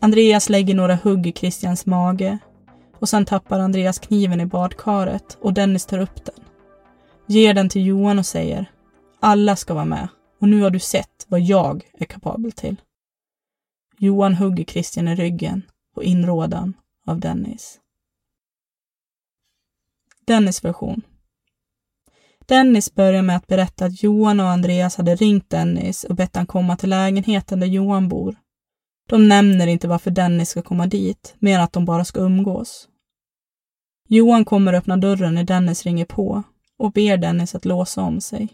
Andreas 0.00 0.48
lägger 0.48 0.74
några 0.74 0.96
hugg 0.96 1.26
i 1.26 1.32
Christians 1.32 1.86
mage 1.86 2.38
och 3.00 3.08
sen 3.08 3.24
tappar 3.24 3.60
Andreas 3.60 3.98
kniven 3.98 4.40
i 4.40 4.46
badkaret 4.46 5.38
och 5.40 5.54
Dennis 5.54 5.86
tar 5.86 5.98
upp 5.98 6.24
den. 6.24 6.44
Ger 7.26 7.54
den 7.54 7.68
till 7.68 7.86
Johan 7.86 8.18
och 8.18 8.26
säger 8.26 8.70
alla 9.20 9.56
ska 9.56 9.74
vara 9.74 9.84
med 9.84 10.08
och 10.40 10.48
nu 10.48 10.62
har 10.62 10.70
du 10.70 10.78
sett 10.78 11.26
vad 11.28 11.40
jag 11.40 11.90
är 11.92 12.04
kapabel 12.04 12.52
till. 12.52 12.76
Johan 13.98 14.34
hugger 14.34 14.64
Christian 14.64 15.08
i 15.08 15.14
ryggen 15.14 15.62
på 15.94 16.02
inrådan 16.02 16.74
av 17.06 17.20
Dennis. 17.20 17.80
Dennis 20.26 20.64
version 20.64 21.02
Dennis 22.46 22.94
börjar 22.94 23.22
med 23.22 23.36
att 23.36 23.46
berätta 23.46 23.84
att 23.84 24.02
Johan 24.02 24.40
och 24.40 24.48
Andreas 24.48 24.96
hade 24.96 25.16
ringt 25.16 25.50
Dennis 25.50 26.04
och 26.04 26.14
bett 26.14 26.36
han 26.36 26.46
komma 26.46 26.76
till 26.76 26.90
lägenheten 26.90 27.60
där 27.60 27.66
Johan 27.66 28.08
bor. 28.08 28.36
De 29.08 29.28
nämner 29.28 29.66
inte 29.66 29.88
varför 29.88 30.10
Dennis 30.10 30.48
ska 30.48 30.62
komma 30.62 30.86
dit, 30.86 31.34
mer 31.38 31.58
att 31.60 31.72
de 31.72 31.84
bara 31.84 32.04
ska 32.04 32.20
umgås. 32.20 32.88
Johan 34.12 34.44
kommer 34.44 34.72
och 34.72 34.78
öppnar 34.78 34.96
dörren 34.96 35.34
när 35.34 35.44
Dennis 35.44 35.84
ringer 35.84 36.04
på 36.04 36.42
och 36.78 36.92
ber 36.92 37.16
Dennis 37.16 37.54
att 37.54 37.64
låsa 37.64 38.02
om 38.02 38.20
sig. 38.20 38.48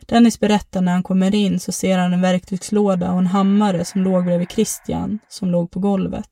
Dennis 0.00 0.40
berättar 0.40 0.80
när 0.80 0.92
han 0.92 1.02
kommer 1.02 1.34
in 1.34 1.60
så 1.60 1.72
ser 1.72 1.98
han 1.98 2.12
en 2.12 2.20
verktygslåda 2.20 3.12
och 3.12 3.18
en 3.18 3.26
hammare 3.26 3.84
som 3.84 4.02
låg 4.02 4.24
bredvid 4.24 4.50
Christian, 4.50 5.18
som 5.28 5.50
låg 5.50 5.70
på 5.70 5.80
golvet. 5.80 6.30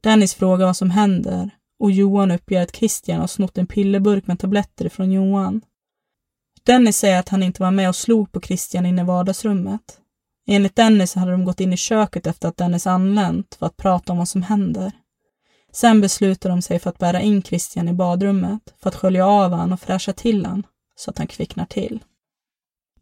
Dennis 0.00 0.34
frågar 0.34 0.66
vad 0.66 0.76
som 0.76 0.90
händer 0.90 1.50
och 1.78 1.90
Johan 1.90 2.30
uppger 2.30 2.62
att 2.62 2.76
Christian 2.76 3.20
har 3.20 3.26
snott 3.26 3.58
en 3.58 3.66
pillerburk 3.66 4.26
med 4.26 4.38
tabletter 4.38 4.88
från 4.88 5.12
Johan. 5.12 5.60
Dennis 6.62 6.96
säger 6.96 7.20
att 7.20 7.28
han 7.28 7.42
inte 7.42 7.62
var 7.62 7.70
med 7.70 7.88
och 7.88 7.96
slog 7.96 8.32
på 8.32 8.40
Christian 8.40 8.86
inne 8.86 9.02
i 9.02 9.04
vardagsrummet. 9.04 10.00
Enligt 10.46 10.76
Dennis 10.76 11.14
hade 11.14 11.32
de 11.32 11.44
gått 11.44 11.60
in 11.60 11.72
i 11.72 11.76
köket 11.76 12.26
efter 12.26 12.48
att 12.48 12.56
Dennis 12.56 12.86
anlänt 12.86 13.54
för 13.54 13.66
att 13.66 13.76
prata 13.76 14.12
om 14.12 14.18
vad 14.18 14.28
som 14.28 14.42
händer. 14.42 14.92
Sen 15.72 16.00
beslutar 16.00 16.50
de 16.50 16.62
sig 16.62 16.78
för 16.78 16.90
att 16.90 16.98
bära 16.98 17.20
in 17.20 17.42
Christian 17.42 17.88
i 17.88 17.92
badrummet 17.92 18.74
för 18.78 18.88
att 18.88 18.96
skölja 18.96 19.26
av 19.26 19.52
han 19.52 19.72
och 19.72 19.80
fräscha 19.80 20.12
till 20.12 20.46
han 20.46 20.66
så 20.96 21.10
att 21.10 21.18
han 21.18 21.26
kvicknar 21.26 21.66
till. 21.66 22.04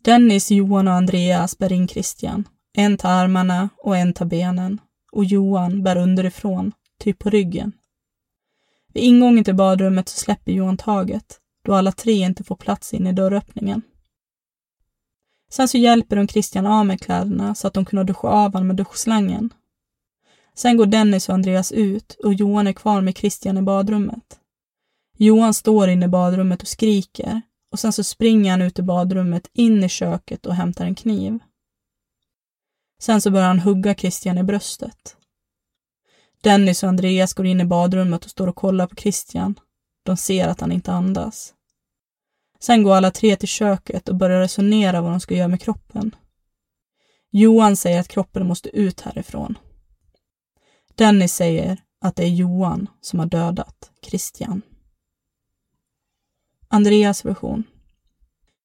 Dennis, 0.02 0.50
Johan 0.50 0.88
och 0.88 0.94
Andreas 0.94 1.58
bär 1.58 1.72
in 1.72 1.88
Christian. 1.88 2.48
En 2.72 2.96
tar 2.96 3.10
armarna 3.10 3.68
och 3.78 3.96
en 3.96 4.12
tar 4.12 4.26
benen 4.26 4.80
och 5.12 5.24
Johan 5.24 5.82
bär 5.82 5.96
underifrån, 5.96 6.72
typ 6.98 7.18
på 7.18 7.30
ryggen. 7.30 7.72
Vid 8.92 9.04
ingången 9.04 9.44
till 9.44 9.54
badrummet 9.54 10.08
så 10.08 10.18
släpper 10.18 10.52
Johan 10.52 10.76
taget 10.76 11.40
då 11.64 11.74
alla 11.74 11.92
tre 11.92 12.12
inte 12.12 12.44
får 12.44 12.56
plats 12.56 12.94
in 12.94 13.06
i 13.06 13.12
dörröppningen. 13.12 13.82
Sen 15.50 15.68
så 15.68 15.78
hjälper 15.78 16.16
de 16.16 16.28
Christian 16.28 16.66
av 16.66 16.86
med 16.86 17.00
kläderna 17.00 17.54
så 17.54 17.66
att 17.66 17.74
de 17.74 17.84
kunde 17.84 18.04
duscha 18.04 18.28
av 18.28 18.52
honom 18.52 18.66
med 18.66 18.76
duschslangen. 18.76 19.52
Sen 20.56 20.76
går 20.76 20.86
Dennis 20.86 21.28
och 21.28 21.34
Andreas 21.34 21.72
ut 21.72 22.16
och 22.24 22.34
Johan 22.34 22.66
är 22.66 22.72
kvar 22.72 23.00
med 23.00 23.16
Christian 23.16 23.58
i 23.58 23.62
badrummet. 23.62 24.40
Johan 25.18 25.54
står 25.54 25.88
inne 25.88 26.04
i 26.04 26.08
badrummet 26.08 26.62
och 26.62 26.68
skriker 26.68 27.42
och 27.72 27.80
sen 27.80 27.92
så 27.92 28.04
springer 28.04 28.50
han 28.50 28.62
ut 28.62 28.78
i 28.78 28.82
badrummet 28.82 29.50
in 29.52 29.84
i 29.84 29.88
köket 29.88 30.46
och 30.46 30.54
hämtar 30.54 30.84
en 30.84 30.94
kniv. 30.94 31.38
Sen 33.02 33.20
så 33.20 33.30
börjar 33.30 33.46
han 33.46 33.60
hugga 33.60 33.94
Christian 33.94 34.38
i 34.38 34.42
bröstet. 34.42 35.16
Dennis 36.40 36.82
och 36.82 36.88
Andreas 36.88 37.34
går 37.34 37.46
in 37.46 37.60
i 37.60 37.64
badrummet 37.64 38.24
och 38.24 38.30
står 38.30 38.46
och 38.46 38.56
kollar 38.56 38.86
på 38.86 38.96
Christian. 38.96 39.54
De 40.02 40.16
ser 40.16 40.48
att 40.48 40.60
han 40.60 40.72
inte 40.72 40.92
andas. 40.92 41.54
Sen 42.60 42.82
går 42.82 42.94
alla 42.94 43.10
tre 43.10 43.36
till 43.36 43.48
köket 43.48 44.08
och 44.08 44.16
börjar 44.16 44.40
resonera 44.40 45.00
vad 45.00 45.10
de 45.10 45.20
ska 45.20 45.34
göra 45.34 45.48
med 45.48 45.60
kroppen. 45.60 46.16
Johan 47.30 47.76
säger 47.76 48.00
att 48.00 48.08
kroppen 48.08 48.46
måste 48.46 48.68
ut 48.68 49.00
härifrån. 49.00 49.58
Dennis 50.96 51.34
säger 51.34 51.78
att 52.00 52.16
det 52.16 52.24
är 52.24 52.28
Johan 52.28 52.88
som 53.00 53.18
har 53.18 53.26
dödat 53.26 53.90
Christian. 54.02 54.62
Andreas 56.68 57.24
version. 57.24 57.64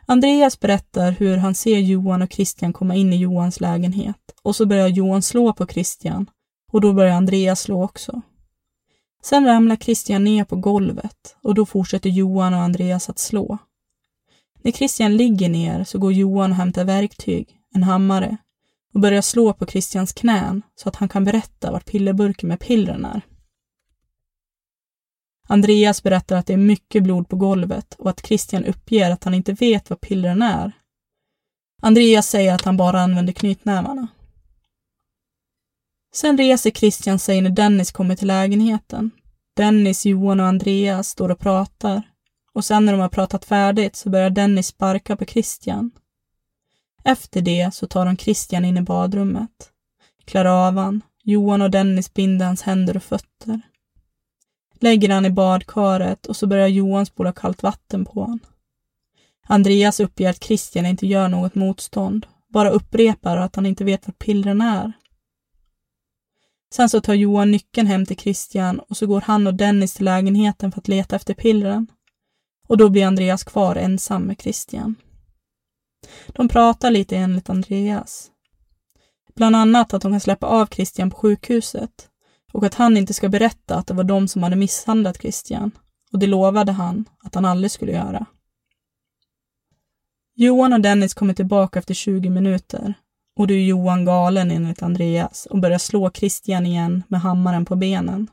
Andreas 0.05 0.59
berättar 0.59 1.11
hur 1.11 1.37
han 1.37 1.55
ser 1.55 1.79
Johan 1.79 2.21
och 2.21 2.33
Christian 2.33 2.73
komma 2.73 2.95
in 2.95 3.13
i 3.13 3.17
Johans 3.17 3.59
lägenhet 3.59 4.35
och 4.41 4.55
så 4.55 4.65
börjar 4.65 4.87
Johan 4.87 5.21
slå 5.21 5.53
på 5.53 5.67
Christian 5.67 6.29
och 6.71 6.81
då 6.81 6.93
börjar 6.93 7.15
Andreas 7.15 7.61
slå 7.61 7.83
också. 7.83 8.21
Sen 9.23 9.45
ramlar 9.45 9.75
Christian 9.75 10.23
ner 10.23 10.43
på 10.43 10.55
golvet 10.55 11.35
och 11.43 11.55
då 11.55 11.65
fortsätter 11.65 12.09
Johan 12.09 12.53
och 12.53 12.59
Andreas 12.59 13.09
att 13.09 13.19
slå. 13.19 13.57
När 14.61 14.71
Christian 14.71 15.17
ligger 15.17 15.49
ner 15.49 15.83
så 15.83 15.99
går 15.99 16.13
Johan 16.13 16.51
och 16.51 16.57
hämtar 16.57 16.85
verktyg, 16.85 17.57
en 17.75 17.83
hammare, 17.83 18.37
och 18.93 18.99
börjar 18.99 19.21
slå 19.21 19.53
på 19.53 19.65
Christians 19.65 20.13
knän 20.13 20.61
så 20.75 20.89
att 20.89 20.95
han 20.95 21.09
kan 21.09 21.23
berätta 21.23 21.71
vart 21.71 21.85
pillerburken 21.85 22.49
med 22.49 22.59
pillren 22.59 23.05
är. 23.05 23.21
Andreas 25.47 26.03
berättar 26.03 26.35
att 26.35 26.45
det 26.45 26.53
är 26.53 26.57
mycket 26.57 27.03
blod 27.03 27.29
på 27.29 27.35
golvet 27.35 27.95
och 27.97 28.09
att 28.09 28.25
Christian 28.25 28.65
uppger 28.65 29.11
att 29.11 29.23
han 29.23 29.33
inte 29.33 29.53
vet 29.53 29.89
vad 29.89 30.01
pillren 30.01 30.41
är. 30.41 30.71
Andreas 31.81 32.27
säger 32.27 32.53
att 32.53 32.65
han 32.65 32.77
bara 32.77 33.01
använder 33.01 33.33
knytnävarna. 33.33 34.07
Sen 36.13 36.37
reser 36.37 36.71
Christian 36.71 37.19
sig 37.19 37.41
när 37.41 37.49
Dennis 37.49 37.91
kommer 37.91 38.15
till 38.15 38.27
lägenheten. 38.27 39.11
Dennis, 39.55 40.05
Johan 40.05 40.39
och 40.39 40.45
Andreas 40.45 41.07
står 41.07 41.29
och 41.29 41.39
pratar 41.39 42.03
och 42.53 42.65
sen 42.65 42.85
när 42.85 42.93
de 42.93 43.01
har 43.01 43.09
pratat 43.09 43.45
färdigt 43.45 43.95
så 43.95 44.09
börjar 44.09 44.29
Dennis 44.29 44.67
sparka 44.67 45.15
på 45.15 45.25
Christian. 45.25 45.91
Efter 47.03 47.41
det 47.41 47.73
så 47.73 47.87
tar 47.87 48.05
de 48.05 48.17
Christian 48.17 48.65
in 48.65 48.77
i 48.77 48.81
badrummet, 48.81 49.71
klär 50.25 50.45
av 50.45 50.77
han, 50.77 51.01
Johan 51.23 51.61
och 51.61 51.71
Dennis 51.71 52.13
binder 52.13 52.45
hans 52.45 52.61
händer 52.61 52.97
och 52.97 53.03
fötter. 53.03 53.61
Lägger 54.79 55.09
han 55.09 55.25
i 55.25 55.29
badkaret 55.29 56.25
och 56.25 56.35
så 56.35 56.47
börjar 56.47 56.67
Johan 56.67 57.05
spola 57.05 57.33
kallt 57.33 57.63
vatten 57.63 58.05
på 58.05 58.21
honom. 58.21 58.39
Andreas 59.47 59.99
uppger 59.99 60.29
att 60.29 60.43
Christian 60.43 60.85
inte 60.85 61.07
gör 61.07 61.27
något 61.27 61.55
motstånd, 61.55 62.27
bara 62.49 62.69
upprepar 62.69 63.37
att 63.37 63.55
han 63.55 63.65
inte 63.65 63.83
vet 63.83 64.07
vad 64.07 64.19
pillren 64.19 64.61
är. 64.61 64.93
Sen 66.73 66.89
så 66.89 67.01
tar 67.01 67.13
Johan 67.13 67.51
nyckeln 67.51 67.87
hem 67.87 68.05
till 68.05 68.17
Christian 68.17 68.79
och 68.79 68.97
så 68.97 69.07
går 69.07 69.21
han 69.21 69.47
och 69.47 69.53
Dennis 69.53 69.93
till 69.93 70.05
lägenheten 70.05 70.71
för 70.71 70.79
att 70.79 70.87
leta 70.87 71.15
efter 71.15 71.33
pillren. 71.33 71.87
Och 72.67 72.77
då 72.77 72.89
blir 72.89 73.05
Andreas 73.05 73.43
kvar 73.43 73.75
ensam 73.75 74.23
med 74.23 74.41
Christian. 74.41 74.95
De 76.27 76.47
pratar 76.47 76.91
lite 76.91 77.17
enligt 77.17 77.49
Andreas. 77.49 78.27
Bland 79.35 79.55
annat 79.55 79.93
att 79.93 80.01
de 80.01 80.11
kan 80.11 80.19
släppa 80.19 80.47
av 80.47 80.65
Christian 80.65 81.11
på 81.11 81.17
sjukhuset 81.17 82.07
och 82.53 82.63
att 82.65 82.75
han 82.75 82.97
inte 82.97 83.13
ska 83.13 83.29
berätta 83.29 83.75
att 83.75 83.87
det 83.87 83.93
var 83.93 84.03
de 84.03 84.27
som 84.27 84.43
hade 84.43 84.55
misshandlat 84.55 85.21
Christian. 85.21 85.71
Och 86.13 86.19
det 86.19 86.27
lovade 86.27 86.71
han 86.71 87.05
att 87.23 87.35
han 87.35 87.45
aldrig 87.45 87.71
skulle 87.71 87.91
göra. 87.91 88.25
Johan 90.35 90.73
och 90.73 90.81
Dennis 90.81 91.13
kommer 91.13 91.33
tillbaka 91.33 91.79
efter 91.79 91.93
20 91.93 92.29
minuter 92.29 92.93
och 93.35 93.47
då 93.47 93.53
är 93.53 93.65
Johan 93.65 94.05
galen 94.05 94.51
enligt 94.51 94.83
Andreas 94.83 95.45
och 95.45 95.59
börjar 95.59 95.77
slå 95.77 96.11
Christian 96.11 96.65
igen 96.65 97.03
med 97.07 97.21
hammaren 97.21 97.65
på 97.65 97.75
benen. 97.75 98.27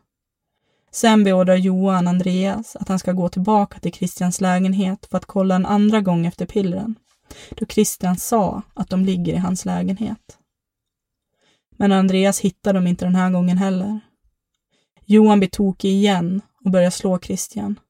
Sen 0.92 1.24
beordrar 1.24 1.56
Johan 1.56 2.08
Andreas 2.08 2.76
att 2.76 2.88
han 2.88 2.98
ska 2.98 3.12
gå 3.12 3.28
tillbaka 3.28 3.78
till 3.78 3.92
Christians 3.92 4.40
lägenhet 4.40 5.06
för 5.10 5.16
att 5.16 5.26
kolla 5.26 5.54
en 5.54 5.66
andra 5.66 6.00
gång 6.00 6.26
efter 6.26 6.46
pillren, 6.46 6.94
då 7.50 7.66
Christian 7.66 8.16
sa 8.16 8.62
att 8.74 8.88
de 8.90 9.04
ligger 9.04 9.32
i 9.34 9.36
hans 9.36 9.64
lägenhet. 9.64 10.38
Men 11.76 11.92
Andreas 11.92 12.40
hittar 12.40 12.72
dem 12.72 12.86
inte 12.86 13.04
den 13.04 13.14
här 13.14 13.30
gången 13.30 13.58
heller. 13.58 14.00
Johan 15.04 15.38
blir 15.38 15.48
tokig 15.48 15.90
igen 15.90 16.40
och 16.64 16.70
börjar 16.70 16.90
slå 16.90 17.18
Christian. 17.18 17.80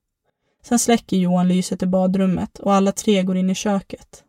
Sen 0.62 0.78
släcker 0.78 1.16
Johan 1.16 1.49
lyset 1.49 1.83
i 1.83 1.87
badrummet 1.87 2.59
och 2.59 2.75
alla 2.75 2.92
tre 2.92 3.23
går 3.23 3.37
in 3.37 3.50
i 3.50 3.54
köket. 3.54 4.25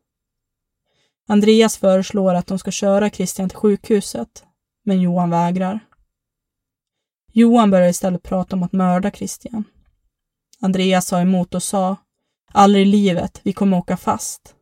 Andreas 1.28 1.78
föreslår 1.78 2.34
att 2.34 2.48
de 2.48 2.60
ska 2.60 2.72
köra 2.72 3.10
Christian 3.10 3.50
till 3.50 3.58
sjukhuset, 3.58 4.44
men 4.86 5.02
Johan 5.02 5.30
vägrar. 5.30 5.80
Johan 7.32 7.72
börjar 7.72 7.90
istället 7.90 8.24
prata 8.24 8.56
om 8.56 8.64
att 8.64 8.72
mörda 8.72 9.12
Christian. 9.12 9.64
Andreas 10.60 11.08
sa 11.08 11.22
emot 11.22 11.56
och 11.56 11.64
sa, 11.64 11.96
aldrig 12.52 12.88
i 12.88 12.90
livet, 12.90 13.42
vi 13.44 13.54
kommer 13.54 13.78
åka 13.78 13.98
fast. 13.98 14.56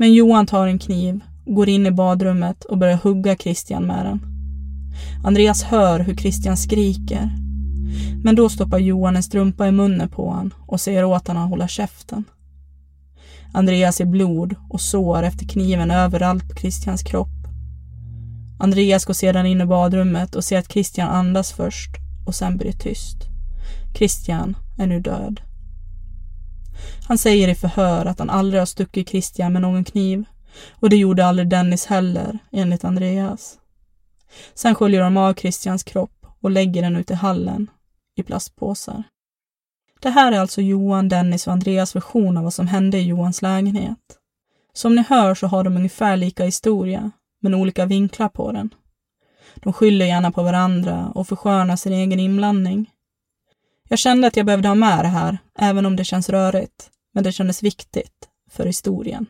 Men 0.00 0.14
Johan 0.14 0.46
tar 0.46 0.66
en 0.66 0.78
kniv, 0.78 1.20
går 1.46 1.68
in 1.68 1.86
i 1.86 1.90
badrummet 1.90 2.64
och 2.64 2.78
börjar 2.78 2.96
hugga 2.96 3.36
Christian 3.36 3.86
med 3.86 4.06
den. 4.06 4.20
Andreas 5.24 5.62
hör 5.62 6.00
hur 6.00 6.16
Christian 6.16 6.56
skriker. 6.56 7.30
Men 8.22 8.34
då 8.34 8.48
stoppar 8.48 8.78
Johan 8.78 9.16
en 9.16 9.22
strumpa 9.22 9.68
i 9.68 9.72
munnen 9.72 10.08
på 10.08 10.28
honom 10.30 10.50
och 10.66 10.80
säger 10.80 11.04
åt 11.04 11.28
honom 11.28 11.42
att 11.42 11.50
hålla 11.50 11.68
käften. 11.68 12.24
Andreas 13.52 13.96
ser 13.96 14.04
blod 14.04 14.54
och 14.70 14.80
sår 14.80 15.22
efter 15.22 15.46
kniven 15.46 15.90
överallt 15.90 16.48
på 16.48 16.56
Christians 16.56 17.02
kropp. 17.02 17.46
Andreas 18.58 19.04
går 19.04 19.14
sedan 19.14 19.46
in 19.46 19.60
i 19.60 19.66
badrummet 19.66 20.34
och 20.34 20.44
ser 20.44 20.58
att 20.58 20.72
Christian 20.72 21.08
andas 21.08 21.52
först 21.52 21.90
och 22.26 22.34
sen 22.34 22.56
blir 22.56 22.72
det 22.72 22.78
tyst. 22.78 23.16
Christian 23.94 24.56
är 24.78 24.86
nu 24.86 25.00
död. 25.00 25.40
Han 27.08 27.18
säger 27.18 27.48
i 27.48 27.54
förhör 27.54 28.06
att 28.06 28.18
han 28.18 28.30
aldrig 28.30 28.60
har 28.60 28.66
stuckit 28.66 29.08
Christian 29.08 29.52
med 29.52 29.62
någon 29.62 29.84
kniv 29.84 30.24
och 30.70 30.90
det 30.90 30.96
gjorde 30.96 31.26
aldrig 31.26 31.48
Dennis 31.48 31.86
heller, 31.86 32.38
enligt 32.52 32.84
Andreas. 32.84 33.58
Sen 34.54 34.74
sköljer 34.74 35.02
de 35.02 35.16
av 35.16 35.34
Christians 35.34 35.82
kropp 35.82 36.26
och 36.40 36.50
lägger 36.50 36.82
den 36.82 36.96
ute 36.96 37.12
i 37.12 37.16
hallen 37.16 37.70
i 38.16 38.22
plastpåsar. 38.22 39.02
Det 40.00 40.10
här 40.10 40.32
är 40.32 40.40
alltså 40.40 40.60
Johan, 40.60 41.08
Dennis 41.08 41.46
och 41.46 41.52
Andreas 41.52 41.96
version 41.96 42.36
av 42.36 42.44
vad 42.44 42.54
som 42.54 42.66
hände 42.66 42.98
i 42.98 43.02
Johans 43.02 43.42
lägenhet. 43.42 43.98
Som 44.72 44.94
ni 44.94 45.04
hör 45.08 45.34
så 45.34 45.46
har 45.46 45.64
de 45.64 45.76
ungefär 45.76 46.16
lika 46.16 46.44
historia, 46.44 47.10
men 47.40 47.54
olika 47.54 47.86
vinklar 47.86 48.28
på 48.28 48.52
den. 48.52 48.70
De 49.54 49.72
skyller 49.72 50.06
gärna 50.06 50.32
på 50.32 50.42
varandra 50.42 51.12
och 51.14 51.28
förskönar 51.28 51.76
sin 51.76 51.92
egen 51.92 52.20
inblandning. 52.20 52.90
Jag 53.92 53.98
kände 53.98 54.26
att 54.26 54.36
jag 54.36 54.46
behövde 54.46 54.68
ha 54.68 54.74
med 54.74 55.04
det 55.04 55.08
här, 55.08 55.38
även 55.58 55.86
om 55.86 55.96
det 55.96 56.04
känns 56.04 56.28
rörigt, 56.28 56.90
men 57.14 57.24
det 57.24 57.32
kändes 57.32 57.62
viktigt 57.62 58.28
för 58.50 58.66
historien. 58.66 59.26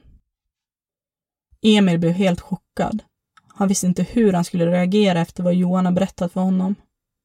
Emil 1.62 1.98
blev 1.98 2.12
helt 2.12 2.40
chockad. 2.40 3.02
Han 3.48 3.68
visste 3.68 3.86
inte 3.86 4.02
hur 4.02 4.32
han 4.32 4.44
skulle 4.44 4.66
reagera 4.66 5.20
efter 5.20 5.42
vad 5.42 5.54
Johan 5.54 5.84
har 5.84 5.92
berättat 5.92 6.32
för 6.32 6.40
honom. 6.40 6.74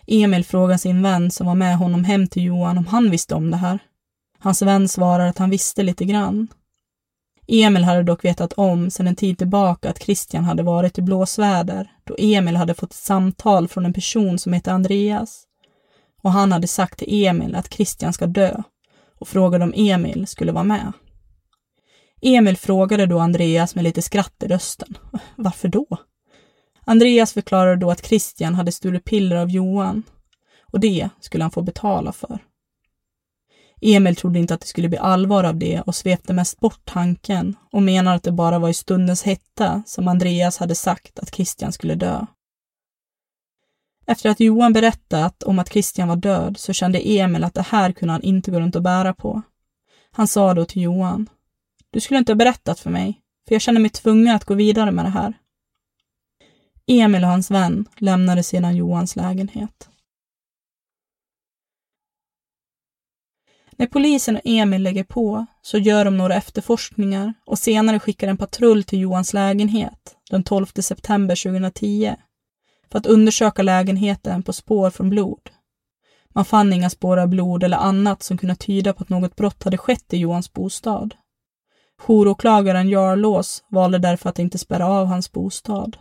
Emil 0.07 0.45
frågar 0.45 0.77
sin 0.77 1.01
vän 1.01 1.31
som 1.31 1.47
var 1.47 1.55
med 1.55 1.77
honom 1.77 2.03
hem 2.03 2.27
till 2.27 2.43
Johan 2.43 2.77
om 2.77 2.87
han 2.87 3.11
visste 3.11 3.35
om 3.35 3.51
det 3.51 3.57
här. 3.57 3.79
Hans 4.39 4.61
vän 4.61 4.87
svarar 4.87 5.27
att 5.27 5.37
han 5.37 5.49
visste 5.49 5.83
lite 5.83 6.05
grann. 6.05 6.47
Emil 7.47 7.83
hade 7.83 8.03
dock 8.03 8.25
vetat 8.25 8.53
om 8.53 8.91
sedan 8.91 9.07
en 9.07 9.15
tid 9.15 9.37
tillbaka 9.37 9.89
att 9.89 10.03
Christian 10.03 10.43
hade 10.43 10.63
varit 10.63 10.97
i 10.97 11.01
blåsväder 11.01 11.91
då 12.03 12.15
Emil 12.19 12.55
hade 12.55 12.73
fått 12.73 12.91
ett 12.91 12.97
samtal 12.97 13.67
från 13.67 13.85
en 13.85 13.93
person 13.93 14.39
som 14.39 14.53
hette 14.53 14.71
Andreas. 14.71 15.44
Och 16.25 16.32
han 16.32 16.51
hade 16.51 16.67
sagt 16.67 17.00
till 17.00 17.25
Emil 17.25 17.55
att 17.55 17.74
Christian 17.74 18.13
ska 18.13 18.27
dö 18.27 18.62
och 19.20 19.27
frågade 19.27 19.63
om 19.63 19.74
Emil 19.75 20.27
skulle 20.27 20.51
vara 20.51 20.63
med. 20.63 20.91
Emil 22.22 22.58
frågade 22.58 23.05
då 23.05 23.20
Andreas 23.20 23.75
med 23.75 23.84
lite 23.84 24.01
skratt 24.01 24.44
i 24.44 24.48
rösten. 24.48 24.98
Varför 25.36 25.67
då? 25.67 25.88
Andreas 26.86 27.34
förklarade 27.34 27.75
då 27.75 27.91
att 27.91 28.05
Christian 28.05 28.55
hade 28.55 28.72
stulit 28.72 29.05
piller 29.05 29.36
av 29.36 29.50
Johan 29.50 30.03
och 30.62 30.79
det 30.79 31.10
skulle 31.20 31.44
han 31.44 31.51
få 31.51 31.62
betala 31.62 32.12
för. 32.12 32.39
Emil 33.82 34.15
trodde 34.15 34.39
inte 34.39 34.53
att 34.53 34.62
det 34.62 34.67
skulle 34.67 34.89
bli 34.89 34.98
allvar 34.98 35.44
av 35.44 35.58
det 35.58 35.82
och 35.82 35.96
svepte 35.96 36.34
mest 36.34 36.60
bort 36.60 36.82
tanken 36.86 37.55
och 37.72 37.84
menar 37.84 38.15
att 38.15 38.24
det 38.24 38.32
bara 38.32 38.60
var 38.60 38.70
i 38.70 38.74
stundens 38.74 39.24
hetta 39.24 39.84
som 39.86 40.08
Andreas 40.08 40.58
hade 40.58 40.75
sagt 40.75 41.20
att 41.20 41.36
Christian 41.36 41.72
skulle 41.72 41.96
dö. 41.96 42.25
Efter 44.07 44.29
att 44.29 44.39
Johan 44.39 44.74
berättat 44.74 45.43
om 45.43 45.59
att 45.59 45.69
Christian 45.69 46.07
var 46.07 46.15
död 46.15 46.57
så 46.57 46.74
kände 46.74 47.00
Emil 47.00 47.43
att 47.43 47.53
det 47.53 47.62
här 47.62 47.91
kunde 47.91 48.12
han 48.12 48.21
inte 48.21 48.51
gå 48.51 48.59
runt 48.59 48.75
och 48.75 48.81
bära 48.81 49.13
på. 49.13 49.41
Han 50.12 50.27
sa 50.27 50.53
då 50.53 50.65
till 50.65 50.81
Johan, 50.81 51.29
du 51.91 52.00
skulle 52.00 52.17
inte 52.17 52.31
ha 52.31 52.35
berättat 52.38 52.79
för 52.79 52.89
mig, 52.89 53.21
för 53.47 53.55
jag 53.55 53.62
känner 53.62 53.81
mig 53.81 53.89
tvungen 53.89 54.35
att 54.35 54.45
gå 54.45 54.53
vidare 54.53 54.91
med 54.91 55.05
det 55.05 55.09
här. 55.09 55.33
Emil 56.88 57.24
och 57.24 57.29
hans 57.29 57.51
vän 57.51 57.85
lämnade 57.97 58.43
sedan 58.43 58.75
Johans 58.75 59.15
lägenhet. 59.15 59.89
När 63.77 63.88
polisen 63.88 64.35
och 64.35 64.41
Emil 64.45 64.83
lägger 64.83 65.03
på 65.03 65.45
så 65.62 65.77
gör 65.77 66.05
de 66.05 66.17
några 66.17 66.35
efterforskningar 66.35 67.33
och 67.45 67.59
senare 67.59 68.00
skickar 68.00 68.27
en 68.27 68.38
patrull 68.38 68.83
till 68.83 69.00
Johans 69.00 69.33
lägenhet 69.33 70.15
den 70.29 70.43
12 70.43 70.65
september 70.65 71.43
2010 71.43 72.15
för 72.95 72.99
att 72.99 73.05
undersöka 73.05 73.63
lägenheten 73.63 74.43
på 74.43 74.53
spår 74.53 74.89
från 74.89 75.09
blod. 75.09 75.49
Man 76.33 76.45
fann 76.45 76.73
inga 76.73 76.89
spår 76.89 77.17
av 77.17 77.27
blod 77.27 77.63
eller 77.63 77.77
annat 77.77 78.23
som 78.23 78.37
kunde 78.37 78.55
tyda 78.55 78.93
på 78.93 79.03
att 79.03 79.09
något 79.09 79.35
brott 79.35 79.63
hade 79.63 79.77
skett 79.77 80.13
i 80.13 80.17
Johans 80.17 80.53
bostad. 80.53 81.15
Jouråklagaren 82.07 82.89
Jarlås 82.89 83.63
valde 83.69 83.99
därför 83.99 84.29
att 84.29 84.39
inte 84.39 84.57
spärra 84.57 84.87
av 84.87 85.05
hans 85.07 85.31
bostad. 85.31 85.97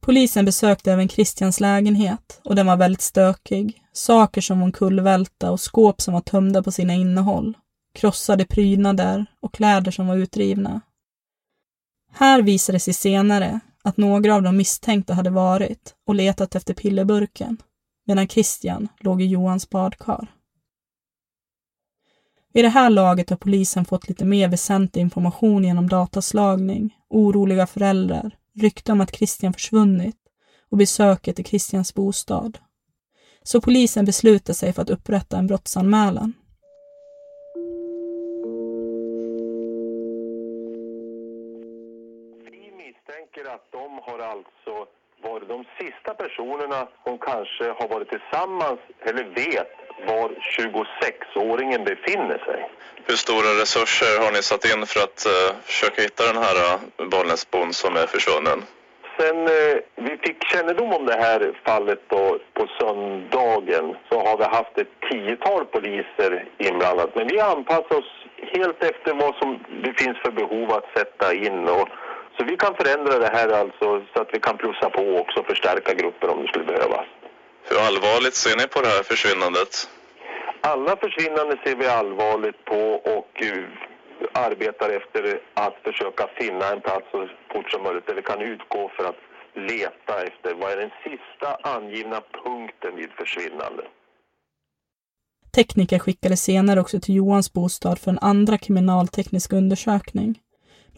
Polisen 0.00 0.44
besökte 0.44 0.92
även 0.92 1.08
Christians 1.08 1.60
lägenhet 1.60 2.40
och 2.44 2.54
den 2.54 2.66
var 2.66 2.76
väldigt 2.76 3.02
stökig. 3.02 3.82
Saker 3.92 4.40
som 4.40 4.60
var 4.60 4.70
kullvälta 4.70 5.50
och 5.50 5.60
skåp 5.60 6.00
som 6.00 6.14
var 6.14 6.20
tömda 6.20 6.62
på 6.62 6.72
sina 6.72 6.92
innehåll. 6.92 7.56
Krossade 7.94 8.44
prydnader 8.44 9.26
och 9.40 9.54
kläder 9.54 9.90
som 9.90 10.06
var 10.06 10.16
utrivna. 10.16 10.80
Här 12.12 12.42
visade 12.42 12.80
sig 12.80 12.94
senare 12.94 13.60
att 13.88 13.96
några 13.96 14.34
av 14.34 14.42
de 14.42 14.56
misstänkta 14.56 15.14
hade 15.14 15.30
varit 15.30 15.94
och 16.06 16.14
letat 16.14 16.54
efter 16.54 16.74
pillerburken 16.74 17.56
medan 18.06 18.28
Christian 18.28 18.88
låg 19.00 19.22
i 19.22 19.26
Johans 19.26 19.70
badkar. 19.70 20.28
Vid 22.52 22.64
det 22.64 22.68
här 22.68 22.90
laget 22.90 23.30
har 23.30 23.36
polisen 23.36 23.84
fått 23.84 24.08
lite 24.08 24.24
mer 24.24 24.48
väsentlig 24.48 25.02
information 25.02 25.64
genom 25.64 25.88
dataslagning, 25.88 26.96
oroliga 27.08 27.66
föräldrar, 27.66 28.36
rykte 28.54 28.92
om 28.92 29.00
att 29.00 29.16
Christian 29.16 29.52
försvunnit 29.52 30.16
och 30.70 30.78
besöket 30.78 31.38
i 31.38 31.44
Christians 31.44 31.94
bostad. 31.94 32.58
Så 33.42 33.60
polisen 33.60 34.04
beslutar 34.04 34.54
sig 34.54 34.72
för 34.72 34.82
att 34.82 34.90
upprätta 34.90 35.38
en 35.38 35.46
brottsanmälan. 35.46 36.32
Alltså 44.30 44.86
varit 45.22 45.48
de 45.48 45.64
sista 45.78 46.14
personerna 46.14 46.88
som 47.04 47.18
kanske 47.18 47.64
har 47.78 47.88
varit 47.88 48.10
tillsammans 48.10 48.80
eller 49.00 49.24
vet 49.24 49.72
var 50.06 50.28
26-åringen 50.58 51.84
befinner 51.84 52.38
sig. 52.38 52.70
Hur 53.04 53.14
stora 53.14 53.50
resurser 53.62 54.24
har 54.24 54.32
ni 54.32 54.42
satt 54.42 54.64
in 54.64 54.86
för 54.86 55.00
att 55.00 55.26
uh, 55.26 55.56
försöka 55.62 56.02
hitta 56.02 56.32
den 56.32 56.42
här 56.42 56.56
uh, 56.56 57.08
Bollnäsbon 57.08 57.72
som 57.72 57.96
är 57.96 58.06
försvunnen? 58.06 58.62
Sen 59.18 59.38
uh, 59.38 59.76
vi 59.96 60.16
fick 60.16 60.44
kännedom 60.44 60.92
om 60.92 61.06
det 61.06 61.20
här 61.20 61.60
fallet 61.64 62.02
då, 62.08 62.38
på 62.54 62.66
söndagen 62.80 63.96
så 64.08 64.20
har 64.26 64.36
vi 64.38 64.44
haft 64.44 64.78
ett 64.78 64.92
tiotal 65.10 65.64
poliser 65.64 66.48
inblandat. 66.58 67.14
Men 67.14 67.26
vi 67.26 67.40
anpassar 67.40 67.98
oss 67.98 68.12
helt 68.54 68.84
efter 68.84 69.14
vad 69.14 69.34
som 69.34 69.58
det 69.82 69.92
finns 70.02 70.18
för 70.18 70.30
behov 70.30 70.72
att 70.72 70.98
sätta 70.98 71.34
in. 71.34 71.68
Och, 71.68 71.88
så 72.38 72.44
vi 72.44 72.56
kan 72.56 72.74
förändra 72.74 73.18
det 73.18 73.30
här 73.36 73.48
alltså 73.48 74.06
så 74.12 74.22
att 74.22 74.30
vi 74.32 74.40
kan 74.40 74.56
plussa 74.58 74.90
på 74.90 75.02
också 75.22 75.40
och 75.40 75.46
förstärka 75.46 75.94
grupper 75.94 76.28
om 76.28 76.42
det 76.42 76.48
skulle 76.48 76.64
behövas. 76.64 77.06
Hur 77.68 77.78
allvarligt 77.88 78.34
ser 78.34 78.56
ni 78.56 78.66
på 78.74 78.80
det 78.80 78.88
här 78.88 79.02
försvinnandet? 79.02 79.72
Alla 80.60 80.96
försvinnanden 80.96 81.58
ser 81.64 81.76
vi 81.76 81.86
allvarligt 81.86 82.64
på 82.64 82.82
och 83.16 83.42
uh, 83.42 83.64
arbetar 84.32 84.90
efter 84.90 85.40
att 85.54 85.76
försöka 85.84 86.28
finna 86.40 86.66
en 86.72 86.80
plats 86.80 87.06
så 87.10 87.28
fort 87.52 87.70
som 87.70 87.82
möjligt 87.82 88.06
där 88.06 88.14
vi 88.14 88.22
kan 88.22 88.40
utgå 88.40 88.90
för 88.96 89.04
att 89.04 89.20
leta 89.54 90.22
efter 90.22 90.54
vad 90.54 90.72
är 90.72 90.76
den 90.76 90.90
sista 91.04 91.48
angivna 91.74 92.20
punkten 92.42 92.96
vid 92.96 93.10
försvinnande. 93.10 93.82
Tekniker 95.56 95.98
skickades 95.98 96.42
senare 96.42 96.80
också 96.80 97.00
till 97.00 97.14
Johans 97.14 97.52
bostad 97.52 97.98
för 97.98 98.10
en 98.10 98.18
andra 98.18 98.58
kriminalteknisk 98.58 99.52
undersökning. 99.52 100.40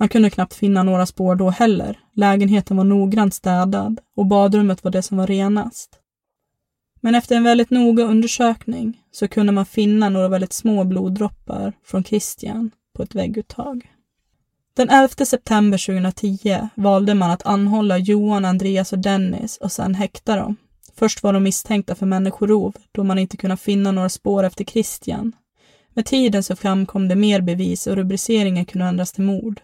Man 0.01 0.09
kunde 0.09 0.31
knappt 0.31 0.55
finna 0.55 0.83
några 0.83 1.07
spår 1.07 1.35
då 1.35 1.51
heller. 1.51 1.99
Lägenheten 2.15 2.77
var 2.77 2.85
noggrant 2.85 3.35
städad 3.35 4.01
och 4.17 4.27
badrummet 4.27 4.85
var 4.85 4.91
det 4.91 5.03
som 5.03 5.17
var 5.17 5.27
renast. 5.27 5.91
Men 7.01 7.15
efter 7.15 7.37
en 7.37 7.45
väldigt 7.45 7.71
noga 7.71 8.05
undersökning 8.05 9.01
så 9.11 9.29
kunde 9.29 9.53
man 9.53 9.67
finna 9.67 10.09
några 10.09 10.29
väldigt 10.29 10.53
små 10.53 10.85
bloddroppar 10.85 11.73
från 11.85 12.05
Christian 12.05 12.71
på 12.97 13.03
ett 13.03 13.15
vägguttag. 13.15 13.91
Den 14.77 14.91
11 14.91 15.09
september 15.09 15.87
2010 15.87 16.69
valde 16.75 17.15
man 17.15 17.31
att 17.31 17.47
anhålla 17.47 17.99
Johan, 17.99 18.45
Andreas 18.45 18.93
och 18.93 18.99
Dennis 18.99 19.57
och 19.57 19.73
sedan 19.73 19.95
häkta 19.95 20.37
dem. 20.37 20.57
Först 20.95 21.23
var 21.23 21.33
de 21.33 21.43
misstänkta 21.43 21.95
för 21.95 22.07
människorov 22.07 22.77
då 22.93 23.05
man 23.05 23.19
inte 23.19 23.37
kunde 23.37 23.57
finna 23.57 23.93
några 23.93 24.09
spår 24.09 24.45
efter 24.45 24.65
Christian. 24.65 25.33
Med 25.95 26.07
tiden 26.07 26.43
så 26.43 26.57
framkom 26.57 27.09
det 27.09 27.17
mer 27.17 27.41
bevis 27.41 27.87
och 27.87 27.97
rubriceringen 27.97 28.65
kunde 28.65 28.87
ändras 28.87 29.13
till 29.13 29.25
mord. 29.25 29.61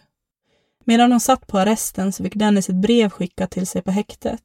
Medan 0.88 1.11
de 1.11 1.20
satt 1.20 1.46
på 1.46 1.59
arresten 1.59 2.12
så 2.12 2.25
fick 2.25 2.35
Dennis 2.35 2.68
ett 2.68 2.77
brev 2.77 3.11
skickat 3.11 3.51
till 3.51 3.66
sig 3.66 3.83
på 3.83 3.90
häktet 3.90 4.42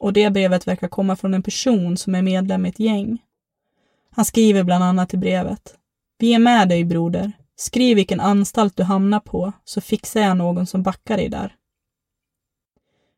och 0.00 0.12
det 0.12 0.30
brevet 0.30 0.68
verkar 0.68 0.88
komma 0.88 1.16
från 1.16 1.34
en 1.34 1.42
person 1.42 1.96
som 1.96 2.14
är 2.14 2.22
medlem 2.22 2.66
i 2.66 2.68
ett 2.68 2.80
gäng. 2.80 3.18
Han 4.10 4.24
skriver 4.24 4.62
bland 4.62 4.84
annat 4.84 5.14
i 5.14 5.16
brevet. 5.16 5.74
Vi 6.18 6.34
är 6.34 6.38
med 6.38 6.68
dig 6.68 6.84
broder. 6.84 7.32
Skriv 7.56 7.96
vilken 7.96 8.20
anstalt 8.20 8.76
du 8.76 8.82
hamnar 8.82 9.20
på 9.20 9.52
så 9.64 9.80
fixar 9.80 10.20
jag 10.20 10.36
någon 10.36 10.66
som 10.66 10.82
backar 10.82 11.16
dig 11.16 11.28
där. 11.28 11.54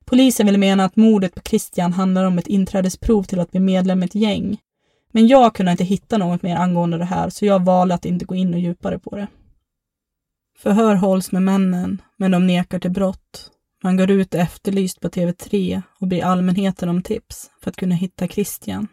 Polisen 0.04 0.46
vill 0.46 0.58
mena 0.58 0.84
att 0.84 0.96
mordet 0.96 1.34
på 1.34 1.40
Christian 1.40 1.92
handlar 1.92 2.24
om 2.24 2.38
ett 2.38 2.46
inträdesprov 2.46 3.22
till 3.22 3.40
att 3.40 3.50
bli 3.50 3.60
medlem 3.60 4.02
i 4.02 4.06
ett 4.06 4.14
gäng. 4.14 4.58
Men 5.10 5.26
jag 5.26 5.54
kunde 5.54 5.72
inte 5.72 5.84
hitta 5.84 6.18
något 6.18 6.42
mer 6.42 6.56
angående 6.56 6.98
det 6.98 7.04
här 7.04 7.30
så 7.30 7.46
jag 7.46 7.64
valde 7.64 7.94
att 7.94 8.04
inte 8.04 8.24
gå 8.24 8.34
in 8.34 8.54
och 8.54 8.60
djupare 8.60 8.98
på 8.98 9.16
det. 9.16 9.26
Förhör 10.58 10.94
hålls 10.94 11.32
med 11.32 11.42
männen, 11.42 12.02
men 12.16 12.30
de 12.30 12.46
nekar 12.46 12.78
till 12.78 12.90
brott 12.90 13.50
man 13.82 13.96
går 13.96 14.10
ut 14.10 14.34
efterlyst 14.34 15.00
på 15.00 15.08
TV3 15.08 15.82
och 16.00 16.08
ber 16.08 16.22
allmänheten 16.22 16.88
om 16.88 17.02
tips 17.02 17.50
för 17.60 17.70
att 17.70 17.76
kunna 17.76 17.94
hitta 17.94 18.28
Christian. 18.28 18.88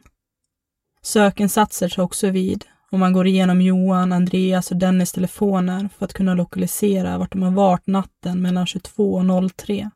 Sökinsatser 1.01 1.89
tar 1.89 2.03
också 2.03 2.29
vid 2.29 2.65
och 2.91 2.99
man 2.99 3.13
går 3.13 3.27
igenom 3.27 3.61
Johan, 3.61 4.11
Andreas 4.11 4.71
och 4.71 4.77
Dennis 4.77 5.11
telefoner 5.11 5.89
för 5.97 6.05
att 6.05 6.13
kunna 6.13 6.33
lokalisera 6.33 7.17
vart 7.17 7.31
de 7.31 7.41
har 7.41 7.51
varit 7.51 7.87
natten 7.87 8.41
mellan 8.41 8.65
22 8.67 9.13
och 9.13 9.51
03 9.51 9.89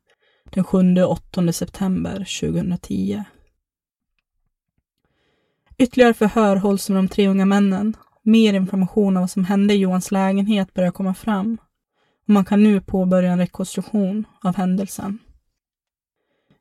den 0.50 0.64
7 0.64 1.04
och 1.04 1.12
8 1.12 1.54
september 1.54 2.42
2010. 2.42 3.24
Ytterligare 5.78 6.14
förhör 6.14 6.56
hålls 6.56 6.90
med 6.90 6.98
de 6.98 7.08
tre 7.08 7.28
unga 7.28 7.46
männen. 7.46 7.98
Mer 8.28 8.54
information 8.54 9.18
om 9.18 9.22
vad 9.22 9.30
som 9.30 9.46
hände 9.46 9.74
i 9.74 9.78
Johans 9.78 10.12
lägenhet 10.12 10.74
börjar 10.74 10.92
komma 10.92 11.14
fram 11.14 11.58
och 12.28 12.30
man 12.30 12.46
kan 12.46 12.64
nu 12.64 12.82
påbörja 12.82 13.32
en 13.32 13.40
rekonstruktion 13.40 14.28
av 14.44 14.56
händelsen. 14.56 15.20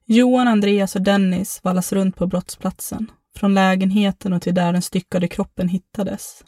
Johan, 0.05 0.49
Andreas 0.49 0.97
och 0.97 1.03
Dennis 1.03 1.61
vallas 1.63 1.93
runt 1.93 2.17
på 2.17 2.27
brottsplatsen, 2.27 3.11
från 3.37 3.55
lägenheten 3.55 4.33
och 4.33 4.43
till 4.43 4.55
där 4.55 4.73
den 4.73 4.83
styckade 4.83 5.29
kroppen 5.29 5.69
hittades. 5.69 6.45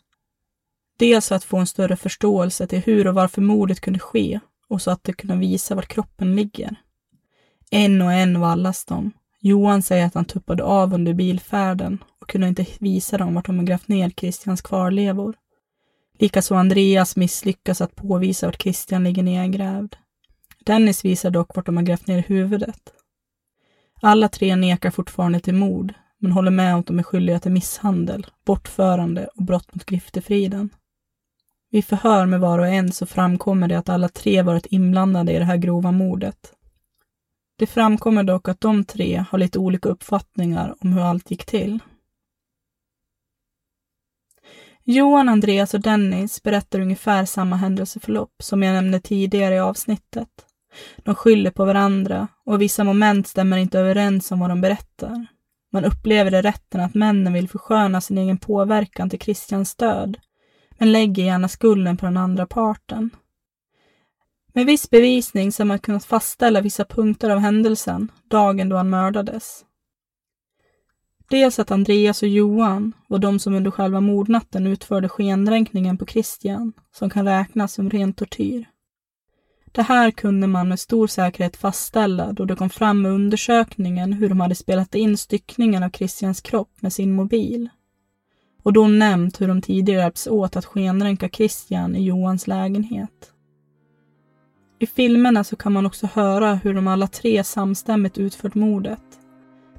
Dels 0.99 1.29
för 1.29 1.35
att 1.35 1.45
få 1.45 1.57
en 1.57 1.67
större 1.67 1.97
förståelse 1.97 2.67
till 2.67 2.81
hur 2.81 3.07
och 3.07 3.15
varför 3.15 3.43
mordet 3.43 3.81
kunde 3.81 3.99
ske 3.99 4.41
och 4.69 4.83
så 4.83 4.91
att 4.91 5.05
de 5.05 5.13
kunde 5.13 5.37
visa 5.37 5.75
var 5.75 5.83
kroppen 5.83 6.37
ligger. 6.37 6.77
En 7.71 8.03
och 8.03 8.13
en 8.13 8.41
vallas 8.41 8.85
de. 8.85 9.13
Johan 9.41 9.83
säger 9.83 10.07
att 10.07 10.15
han 10.15 10.25
tuppade 10.25 10.65
av 10.65 10.95
under 10.95 11.15
bilfärden 11.15 11.99
och 12.27 12.31
kunde 12.31 12.49
inte 12.49 12.67
visa 12.79 13.19
dem 13.19 13.35
vart 13.35 13.47
de 13.47 13.65
grävt 13.65 13.89
ner 13.89 14.11
Kristians 14.11 14.63
kvarlevor. 14.63 15.35
Likaså 16.19 16.55
Andreas 16.55 17.17
misslyckas 17.17 17.81
att 17.81 17.97
påvisa 17.97 18.47
vart 18.47 18.59
Kristian 18.59 19.05
ligger 19.05 19.23
nedgrävd. 19.23 19.97
Dennis 20.65 21.05
visar 21.05 21.31
dock 21.31 21.57
vart 21.57 21.67
de 21.67 21.77
har 21.77 21.85
grävt 21.85 22.07
ner 22.07 22.23
huvudet. 22.23 22.81
Alla 24.01 24.29
tre 24.29 24.57
nekar 24.57 24.91
fortfarande 24.91 25.41
till 25.41 25.55
mord, 25.55 25.95
men 26.19 26.33
håller 26.33 26.51
med 26.51 26.75
om 26.75 26.81
att 26.81 26.87
de 26.87 26.99
är 26.99 27.03
skyldiga 27.03 27.39
till 27.39 27.53
misshandel, 27.53 28.27
bortförande 28.47 29.27
och 29.27 29.43
brott 29.43 29.75
mot 29.75 29.85
griftefriden. 29.85 30.71
Vid 31.71 31.85
förhör 31.85 32.27
med 32.27 32.41
var 32.41 32.59
och 32.59 32.69
en 32.69 32.93
så 32.93 33.07
framkommer 33.07 33.69
det 33.69 33.79
att 33.79 33.89
alla 33.89 34.09
tre 34.09 34.43
varit 34.43 34.67
inblandade 34.67 35.33
i 35.33 35.39
det 35.39 35.45
här 35.45 35.57
grova 35.57 35.93
mordet. 35.93 36.53
Det 37.59 37.67
framkommer 37.67 38.23
dock 38.23 38.49
att 38.49 38.61
de 38.61 38.85
tre 38.85 39.25
har 39.31 39.39
lite 39.39 39.59
olika 39.59 39.89
uppfattningar 39.89 40.75
om 40.81 40.93
hur 40.93 41.03
allt 41.03 41.31
gick 41.31 41.47
till. 41.47 41.81
Johan, 44.89 45.29
Andreas 45.29 45.75
och 45.75 45.81
Dennis 45.81 46.43
berättar 46.43 46.81
ungefär 46.81 47.25
samma 47.25 47.57
händelseförlopp 47.57 48.35
som 48.43 48.63
jag 48.63 48.73
nämnde 48.73 49.01
tidigare 49.01 49.55
i 49.55 49.59
avsnittet. 49.59 50.29
De 50.97 51.15
skyller 51.15 51.51
på 51.51 51.65
varandra 51.65 52.29
och 52.45 52.63
vissa 52.63 52.85
moment 52.85 53.27
stämmer 53.27 53.57
inte 53.57 53.79
överens 53.79 54.33
om 54.33 54.41
vad 54.41 54.51
de 54.51 54.61
berättar. 54.61 55.27
Man 55.73 55.85
upplever 55.85 56.31
det 56.31 56.43
rätten 56.43 56.81
att 56.81 56.95
männen 56.95 57.33
vill 57.33 57.49
försköna 57.49 58.01
sin 58.01 58.19
egen 58.19 58.39
påverkan 58.39 59.11
till 59.11 59.19
Christians 59.21 59.75
död, 59.77 60.19
men 60.79 60.93
lägger 60.93 61.23
gärna 61.23 61.49
skulden 61.49 61.97
på 61.97 62.07
den 62.07 62.17
andra 62.17 62.47
parten. 62.47 63.11
Med 64.53 64.67
viss 64.67 64.91
bevisning 64.91 65.53
så 65.53 65.63
har 65.63 65.67
man 65.67 65.79
kunnat 65.79 66.05
fastställa 66.05 66.61
vissa 66.61 66.85
punkter 66.85 67.31
av 67.31 67.39
händelsen, 67.39 68.13
dagen 68.31 68.69
då 68.69 68.77
han 68.77 68.91
mördades. 68.91 69.65
Dels 71.29 71.59
att 71.59 71.71
Andreas 71.71 72.23
och 72.23 72.29
Johan 72.29 72.93
var 73.09 73.19
de 73.19 73.39
som 73.39 73.55
under 73.55 73.71
själva 73.71 74.01
mordnatten 74.01 74.67
utförde 74.67 75.09
skendränkningen 75.09 75.99
på 75.99 76.07
Christian, 76.07 76.73
som 76.93 77.11
kan 77.11 77.25
räknas 77.25 77.73
som 77.73 77.91
ren 77.91 78.13
tortyr. 78.13 78.69
Det 79.73 79.83
här 79.83 80.11
kunde 80.11 80.47
man 80.47 80.69
med 80.69 80.81
stor 80.81 81.07
säkerhet 81.07 81.57
fastställa 81.57 82.33
då 82.33 82.45
det 82.45 82.57
kom 82.57 82.71
fram 82.71 83.03
med 83.03 83.13
undersökningen 83.13 84.13
hur 84.13 84.29
de 84.29 84.41
hade 84.41 84.55
spelat 84.55 84.95
in 84.95 85.17
styckningen 85.17 85.83
av 85.83 85.91
Christians 85.91 86.41
kropp 86.41 86.73
med 86.81 86.93
sin 86.93 87.15
mobil. 87.15 87.69
Och 88.63 88.73
då 88.73 88.87
nämnt 88.87 89.41
hur 89.41 89.49
de 89.49 89.63
tidigare 89.63 90.01
hjälps 90.01 90.27
åt 90.27 90.57
att 90.57 90.65
skendränka 90.65 91.29
Christian 91.29 91.97
i 91.97 92.05
Johans 92.05 92.47
lägenhet. 92.47 93.33
I 94.79 94.87
filmerna 94.87 95.45
så 95.45 95.57
kan 95.57 95.73
man 95.73 95.87
också 95.87 96.09
höra 96.13 96.55
hur 96.55 96.75
de 96.75 96.89
alla 96.89 97.07
tre 97.07 97.45
samstämmigt 97.45 98.19
utfört 98.19 98.55
mordet. 98.55 99.01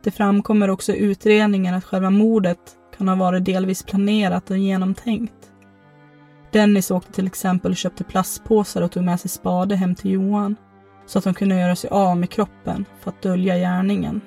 Det 0.07 0.11
framkommer 0.11 0.69
också 0.69 0.93
i 0.93 0.97
utredningen 0.97 1.75
att 1.75 1.83
själva 1.83 2.09
mordet 2.09 2.59
kan 2.97 3.07
ha 3.07 3.15
varit 3.15 3.45
delvis 3.45 3.83
planerat 3.83 4.51
och 4.51 4.57
genomtänkt. 4.57 5.51
Dennis 6.51 6.91
åkte 6.91 7.11
till 7.11 7.27
exempel 7.27 7.71
och 7.71 7.77
köpte 7.77 8.03
plastpåsar 8.03 8.81
och 8.81 8.91
tog 8.91 9.03
med 9.03 9.19
sig 9.19 9.29
spade 9.29 9.75
hem 9.75 9.95
till 9.95 10.11
Johan 10.11 10.55
så 11.05 11.17
att 11.17 11.23
de 11.23 11.33
kunde 11.33 11.55
göra 11.55 11.75
sig 11.75 11.89
av 11.89 12.17
med 12.17 12.29
kroppen 12.29 12.85
för 13.01 13.09
att 13.09 13.21
dölja 13.21 13.57
gärningen. 13.57 14.21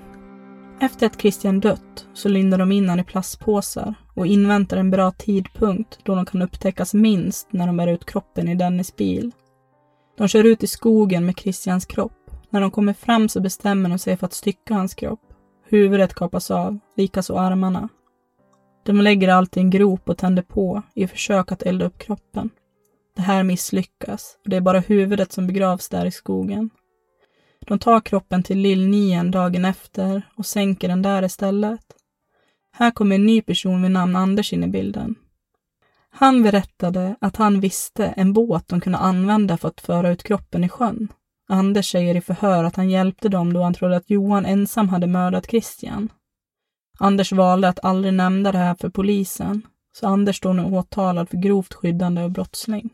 Efter 0.81 1.07
att 1.07 1.21
Christian 1.21 1.61
dött 1.61 2.07
så 2.15 2.29
lindar 2.29 2.59
de 2.59 2.73
in 2.73 2.89
honom 2.89 3.05
i 3.05 3.05
plastpåsar 3.05 3.95
och 4.15 4.27
inväntar 4.27 4.77
en 4.77 4.91
bra 4.91 5.11
tidpunkt 5.11 5.99
då 6.03 6.15
de 6.15 6.27
kan 6.27 6.43
upptäckas 6.43 6.95
minst 6.95 7.53
när 7.53 7.67
de 7.67 7.77
bär 7.77 7.87
ut 7.87 8.07
kroppen 8.07 8.49
i 8.49 8.55
Dennis 8.55 8.97
bil. 8.97 9.33
De 10.19 10.29
kör 10.29 10.45
ut 10.45 10.63
i 10.63 10.67
skogen 10.67 11.27
med 11.27 11.39
Christians 11.39 11.87
kropp. 11.87 12.31
När 12.51 12.61
de 12.61 12.71
kommer 12.71 12.93
fram 12.93 13.29
så 13.29 13.41
bestämmer 13.41 13.89
de 13.89 13.99
sig 13.99 14.17
för 14.17 14.27
att 14.27 14.33
stycka 14.33 14.75
hans 14.75 14.95
kropp. 14.95 15.21
Huvudet 15.71 16.15
kapas 16.15 16.51
av, 16.51 16.79
likaså 16.97 17.37
armarna. 17.37 17.89
De 18.83 19.01
lägger 19.01 19.29
allt 19.29 19.57
i 19.57 19.61
en 19.61 19.71
grop 19.71 20.09
och 20.09 20.19
tänder 20.19 20.43
på 20.43 20.83
i 20.95 21.07
försök 21.07 21.53
att 21.53 21.63
elda 21.63 21.85
upp 21.85 21.99
kroppen. 21.99 22.51
Det 23.17 23.23
här 23.23 23.43
misslyckas 23.43 24.37
och 24.45 24.51
det 24.51 24.57
är 24.57 24.61
bara 24.61 24.81
huvudet 24.81 25.33
som 25.33 25.47
begravs 25.47 25.89
där 25.89 26.07
i 26.07 26.11
skogen. 26.11 26.71
De 27.67 27.79
tar 27.79 28.01
kroppen 28.01 28.43
till 28.43 28.59
Lill-Nien 28.59 29.31
dagen 29.31 29.65
efter 29.65 30.23
och 30.37 30.47
sänker 30.47 30.89
den 30.89 31.03
där 31.03 31.23
istället. 31.23 31.87
Här 32.73 32.91
kommer 32.91 33.15
en 33.15 33.27
ny 33.27 33.43
person 33.43 33.83
vid 33.83 33.91
namn 33.91 34.17
Anders 34.17 34.53
in 34.53 34.65
i 34.65 34.69
bilden. 34.69 35.15
Han 36.11 36.43
berättade 36.43 37.17
att 37.21 37.37
han 37.37 37.61
visste 37.61 38.07
en 38.07 38.33
båt 38.33 38.69
de 38.69 38.81
kunde 38.81 38.99
använda 38.99 39.57
för 39.57 39.69
att 39.69 39.81
föra 39.81 40.11
ut 40.11 40.23
kroppen 40.23 40.65
i 40.65 40.69
sjön. 40.69 41.09
Anders 41.51 41.91
säger 41.91 42.17
i 42.17 42.21
förhör 42.21 42.65
att 42.65 42.77
han 42.77 42.91
hjälpte 42.91 43.29
dem 43.29 43.53
då 43.53 43.63
han 43.63 43.75
trodde 43.75 43.97
att 43.97 44.11
Johan 44.11 44.47
ensam 44.47 44.89
hade 44.89 45.07
mördat 45.07 45.51
Christian. 45.51 46.13
Anders 46.99 47.33
valde 47.33 47.69
att 47.69 47.85
aldrig 47.85 48.15
nämna 48.15 48.53
det 48.53 48.59
här 48.59 48.75
för 48.75 48.89
polisen, 48.89 49.67
så 49.93 50.07
Anders 50.07 50.37
står 50.37 50.55
nu 50.55 50.65
åtalad 50.65 51.29
för 51.29 51.37
grovt 51.37 51.75
skyddande 51.75 52.23
av 52.23 52.31
brottsling. 52.31 52.91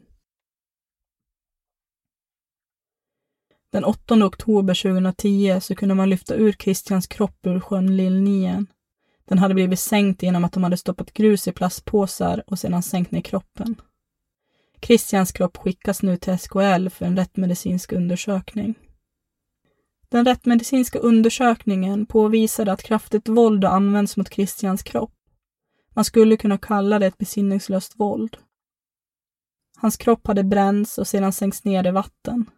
Den 3.73 3.85
8 3.85 4.27
oktober 4.27 4.83
2010 4.83 5.59
så 5.61 5.75
kunde 5.75 5.95
man 5.95 6.11
lyfta 6.11 6.35
ur 6.35 6.53
Christians 6.53 7.07
kropp 7.07 7.47
ur 7.47 7.61
sjön 7.61 7.97
Lillnien. 7.97 8.67
Den 9.29 9.39
hade 9.39 9.55
blivit 9.55 9.81
sänkt 9.81 10.23
genom 10.23 10.45
att 10.45 10.53
de 10.53 10.63
hade 10.63 10.77
stoppat 10.77 11.13
grus 11.13 11.49
i 11.49 11.53
plastpåsar 11.53 12.43
och 12.47 12.59
sedan 12.59 12.83
sänkt 12.83 13.11
ner 13.11 13.21
kroppen. 13.21 13.75
Christians 14.87 15.33
kropp 15.33 15.57
skickas 15.57 16.03
nu 16.03 16.17
till 16.17 16.39
SKL 16.39 16.89
för 16.89 17.07
en 17.07 17.17
rättmedicinsk 17.17 17.93
undersökning. 17.93 18.75
Den 20.09 20.25
rättmedicinska 20.25 20.99
undersökningen 20.99 22.07
påvisade 22.07 22.73
att 22.73 22.83
kraftigt 22.83 23.29
våld 23.29 23.65
har 23.65 23.71
använts 23.71 24.17
mot 24.17 24.33
Christians 24.33 24.83
kropp. 24.83 25.15
Man 25.95 26.05
skulle 26.05 26.37
kunna 26.37 26.59
kalla 26.59 26.99
det 26.99 27.07
ett 27.07 27.19
besinningslöst 27.19 27.93
våld. 27.97 28.37
Hans 29.77 29.97
kropp 29.97 30.27
hade 30.27 30.45
bränts 30.45 30.99
och 30.99 31.09
sedan 31.09 31.33
sänkts 31.33 31.65
ner 31.65 31.87
i 31.87 31.91
vatten. 31.91 32.51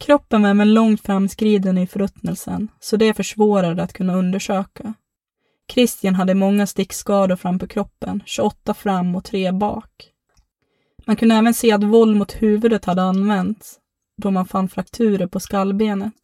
Kroppen 0.00 0.42
var 0.42 0.50
även 0.50 0.74
långt 0.74 1.00
framskriden 1.00 1.78
i 1.78 1.86
förruttnelsen, 1.86 2.68
så 2.80 2.96
det 2.96 3.14
försvårade 3.14 3.82
att 3.82 3.92
kunna 3.92 4.14
undersöka. 4.14 4.94
Christian 5.72 6.14
hade 6.14 6.34
många 6.34 6.66
stickskador 6.66 7.36
fram 7.36 7.58
på 7.58 7.66
kroppen, 7.66 8.22
28 8.26 8.74
fram 8.74 9.16
och 9.16 9.24
3 9.24 9.52
bak. 9.52 10.12
Man 11.06 11.16
kunde 11.16 11.34
även 11.34 11.54
se 11.54 11.72
att 11.72 11.84
våld 11.84 12.16
mot 12.16 12.42
huvudet 12.42 12.84
hade 12.84 13.02
använts, 13.02 13.78
då 14.22 14.30
man 14.30 14.46
fann 14.46 14.68
frakturer 14.68 15.26
på 15.26 15.40
skallbenet. 15.40 16.14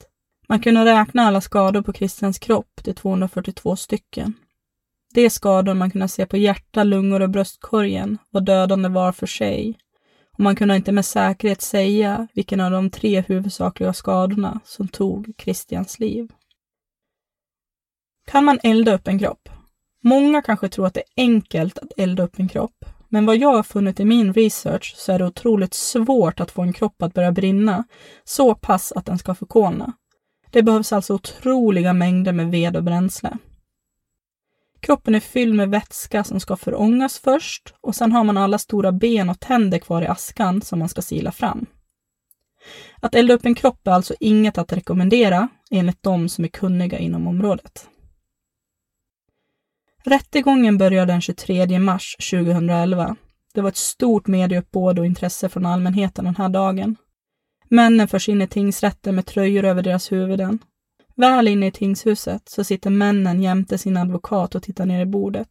Man 0.49 0.61
kunde 0.61 0.85
räkna 0.85 1.23
alla 1.23 1.41
skador 1.41 1.83
på 1.83 1.93
Kristians 1.93 2.39
kropp 2.39 2.85
till 2.85 2.95
242 2.95 3.77
stycken. 3.77 4.35
De 5.15 5.31
skador 5.31 5.75
man 5.75 5.91
kunde 5.91 6.09
se 6.09 6.27
på 6.27 6.37
hjärta, 6.37 6.85
lungor 6.85 7.23
och 7.23 7.31
bröstkorgen 7.31 8.19
var 8.31 8.41
dödande 8.41 8.89
var 8.89 9.13
för 9.13 9.27
sig 9.27 9.79
och 10.39 10.45
man 10.45 10.57
kunde 10.57 10.77
inte 10.77 10.93
med 10.93 11.05
säkerhet 11.05 11.63
säga 11.63 12.29
vilken 12.35 12.61
av 12.61 12.71
de 12.71 12.91
tre 12.91 13.21
huvudsakliga 13.21 13.93
skadorna 13.93 14.61
som 14.65 14.89
tog 14.89 15.37
Kristians 15.37 15.99
liv. 15.99 16.33
Kan 18.27 18.45
man 18.45 18.59
elda 18.63 18.95
upp 18.95 19.09
en 19.09 19.19
kropp? 19.19 19.49
Många 20.03 20.43
kanske 20.43 20.69
tror 20.69 20.87
att 20.87 20.95
det 20.95 21.01
är 21.01 21.23
enkelt 21.23 21.79
att 21.79 21.93
elda 21.97 22.23
upp 22.23 22.39
en 22.39 22.49
kropp, 22.49 22.85
men 23.09 23.27
vad 23.27 23.37
jag 23.37 23.53
har 23.53 23.63
funnit 23.63 24.01
i 24.01 24.05
min 24.05 24.33
research 24.33 24.95
så 24.97 25.13
är 25.13 25.19
det 25.19 25.27
otroligt 25.27 25.75
svårt 25.75 26.41
att 26.41 26.51
få 26.51 26.63
en 26.63 26.73
kropp 26.73 27.03
att 27.03 27.15
börja 27.15 27.33
brinna 27.33 27.85
så 28.25 28.55
pass 28.55 28.93
att 28.93 29.07
den 29.07 29.19
ska 29.19 29.35
förkolna. 29.35 29.93
Det 30.51 30.63
behövs 30.63 30.93
alltså 30.93 31.15
otroliga 31.15 31.93
mängder 31.93 32.33
med 32.33 32.51
ved 32.51 32.77
och 32.77 32.85
bränsle. 32.85 33.39
Kroppen 34.81 35.15
är 35.15 35.21
fylld 35.21 35.55
med 35.55 35.71
vätska 35.71 36.25
som 36.25 36.41
ska 36.41 36.57
förångas 36.57 37.19
först 37.19 37.75
och 37.81 37.95
sen 37.95 38.13
har 38.13 38.25
man 38.25 38.37
alla 38.37 38.59
stora 38.59 38.93
ben 38.93 39.31
och 39.31 39.41
tänder 39.41 39.79
kvar 39.79 40.03
i 40.03 40.07
askan 40.07 40.63
som 40.63 40.79
man 40.79 40.89
ska 40.89 41.03
sila 41.03 41.33
fram. 41.33 41.67
Att 43.01 43.15
elda 43.15 43.35
upp 43.35 43.47
en 43.47 43.55
kropp 43.55 43.87
är 43.87 43.91
alltså 43.91 44.15
inget 44.21 44.59
att 44.59 44.73
rekommendera 44.73 45.49
enligt 45.71 46.03
de 46.03 46.29
som 46.29 46.45
är 46.45 46.49
kunniga 46.49 46.99
inom 46.99 47.27
området. 47.27 47.89
Rättegången 50.05 50.79
började 50.79 51.13
den 51.13 51.21
23 51.21 51.79
mars 51.79 52.17
2011. 52.31 53.17
Det 53.55 53.61
var 53.61 53.69
ett 53.69 53.77
stort 53.77 54.27
medieuppbåd 54.27 54.99
och 54.99 55.07
intresse 55.07 55.49
från 55.49 55.67
allmänheten 55.67 56.25
den 56.25 56.37
här 56.37 56.49
dagen. 56.49 56.97
Männen 57.69 58.09
förs 58.09 58.29
in 58.29 58.43
i 58.43 58.49
tingsrätten 58.49 59.15
med 59.15 59.27
tröjor 59.27 59.65
över 59.65 59.83
deras 59.83 60.13
huvuden. 60.13 60.59
Väl 61.15 61.49
inne 61.49 61.67
i 61.67 61.73
tingshuset 61.73 62.49
så 62.49 62.65
sitter 62.65 62.91
männen 62.91 63.43
jämte 63.43 63.79
sin 63.79 63.97
advokat 63.97 64.55
och 64.55 64.63
tittar 64.63 64.87
ner 64.87 65.01
i 65.01 65.07
bordet. 65.07 65.49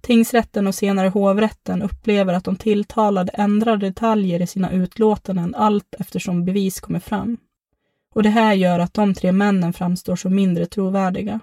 Tingsrätten 0.00 0.66
och 0.66 0.74
senare 0.74 1.08
hovrätten 1.08 1.82
upplever 1.82 2.34
att 2.34 2.44
de 2.44 2.56
tilltalade 2.56 3.32
ändrar 3.32 3.76
detaljer 3.76 4.42
i 4.42 4.46
sina 4.46 4.72
utlåtanden 4.72 5.54
allt 5.54 5.94
eftersom 5.98 6.44
bevis 6.44 6.80
kommer 6.80 7.00
fram. 7.00 7.36
Och 8.14 8.22
det 8.22 8.28
här 8.28 8.54
gör 8.54 8.78
att 8.78 8.94
de 8.94 9.14
tre 9.14 9.32
männen 9.32 9.72
framstår 9.72 10.16
som 10.16 10.34
mindre 10.34 10.66
trovärdiga. 10.66 11.40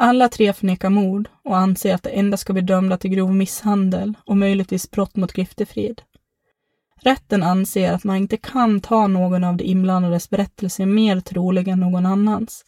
Alla 0.00 0.28
tre 0.28 0.52
förnekar 0.52 0.90
mord 0.90 1.28
och 1.44 1.56
anser 1.56 1.94
att 1.94 2.02
de 2.02 2.10
endast 2.10 2.40
ska 2.40 2.52
bli 2.52 2.62
dömda 2.62 2.96
till 2.96 3.10
grov 3.10 3.34
misshandel 3.34 4.14
och 4.26 4.36
möjligtvis 4.36 4.90
brott 4.90 5.16
mot 5.16 5.32
griftefrid. 5.32 6.02
Rätten 7.00 7.42
anser 7.42 7.92
att 7.92 8.04
man 8.04 8.16
inte 8.16 8.36
kan 8.36 8.80
ta 8.80 9.06
någon 9.06 9.44
av 9.44 9.56
de 9.56 9.64
inblandades 9.64 10.30
berättelser 10.30 10.86
mer 10.86 11.20
trolig 11.20 11.68
än 11.68 11.80
någon 11.80 12.06
annans. 12.06 12.64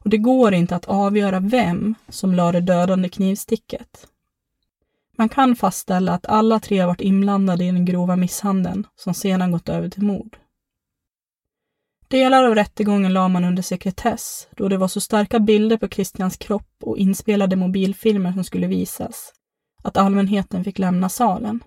Och 0.00 0.10
det 0.10 0.18
går 0.18 0.54
inte 0.54 0.76
att 0.76 0.84
avgöra 0.84 1.40
vem 1.40 1.94
som 2.08 2.34
lade 2.34 2.60
det 2.60 2.72
dödande 2.72 3.08
knivsticket. 3.08 4.06
Man 5.16 5.28
kan 5.28 5.56
fastställa 5.56 6.12
att 6.12 6.26
alla 6.26 6.60
tre 6.60 6.84
varit 6.84 7.00
inblandade 7.00 7.64
i 7.64 7.70
den 7.70 7.84
grova 7.84 8.16
misshandeln 8.16 8.86
som 8.96 9.14
sedan 9.14 9.52
gått 9.52 9.68
över 9.68 9.88
till 9.88 10.02
mord. 10.02 10.36
Delar 12.08 12.44
av 12.44 12.54
rättegången 12.54 13.12
la 13.12 13.28
man 13.28 13.44
under 13.44 13.62
sekretess 13.62 14.48
då 14.56 14.68
det 14.68 14.76
var 14.76 14.88
så 14.88 15.00
starka 15.00 15.38
bilder 15.38 15.76
på 15.76 15.88
Christians 15.88 16.36
kropp 16.36 16.76
och 16.82 16.98
inspelade 16.98 17.56
mobilfilmer 17.56 18.32
som 18.32 18.44
skulle 18.44 18.66
visas 18.66 19.32
att 19.82 19.96
allmänheten 19.96 20.64
fick 20.64 20.78
lämna 20.78 21.08
salen. 21.08 21.64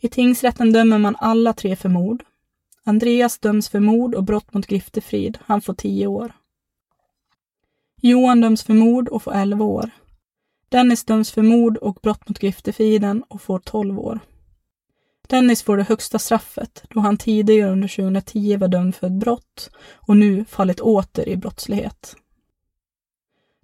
I 0.00 0.08
tingsrätten 0.08 0.72
dömer 0.72 0.98
man 0.98 1.16
alla 1.18 1.52
tre 1.52 1.76
för 1.76 1.88
mord. 1.88 2.24
Andreas 2.84 3.38
döms 3.38 3.68
för 3.68 3.80
mord 3.80 4.14
och 4.14 4.24
brott 4.24 4.54
mot 4.54 4.66
griftefrid. 4.66 5.38
Han 5.44 5.60
får 5.60 5.74
tio 5.74 6.06
år. 6.06 6.32
Johan 8.02 8.40
döms 8.40 8.64
för 8.64 8.74
mord 8.74 9.08
och 9.08 9.22
får 9.22 9.34
elva 9.34 9.64
år. 9.64 9.90
Dennis 10.68 11.04
döms 11.04 11.30
för 11.30 11.42
mord 11.42 11.76
och 11.76 11.98
brott 12.02 12.28
mot 12.28 12.38
griftefriden 12.38 13.22
och 13.28 13.42
får 13.42 13.58
tolv 13.58 13.98
år. 14.00 14.20
Dennis 15.28 15.62
får 15.62 15.76
det 15.76 15.82
högsta 15.82 16.18
straffet 16.18 16.82
då 16.90 17.00
han 17.00 17.16
tidigare 17.16 17.70
under 17.70 17.88
2010 17.88 18.56
var 18.56 18.68
dömd 18.68 18.94
för 18.94 19.06
ett 19.06 19.12
brott 19.12 19.70
och 19.92 20.16
nu 20.16 20.44
fallit 20.44 20.80
åter 20.80 21.28
i 21.28 21.36
brottslighet. 21.36 22.16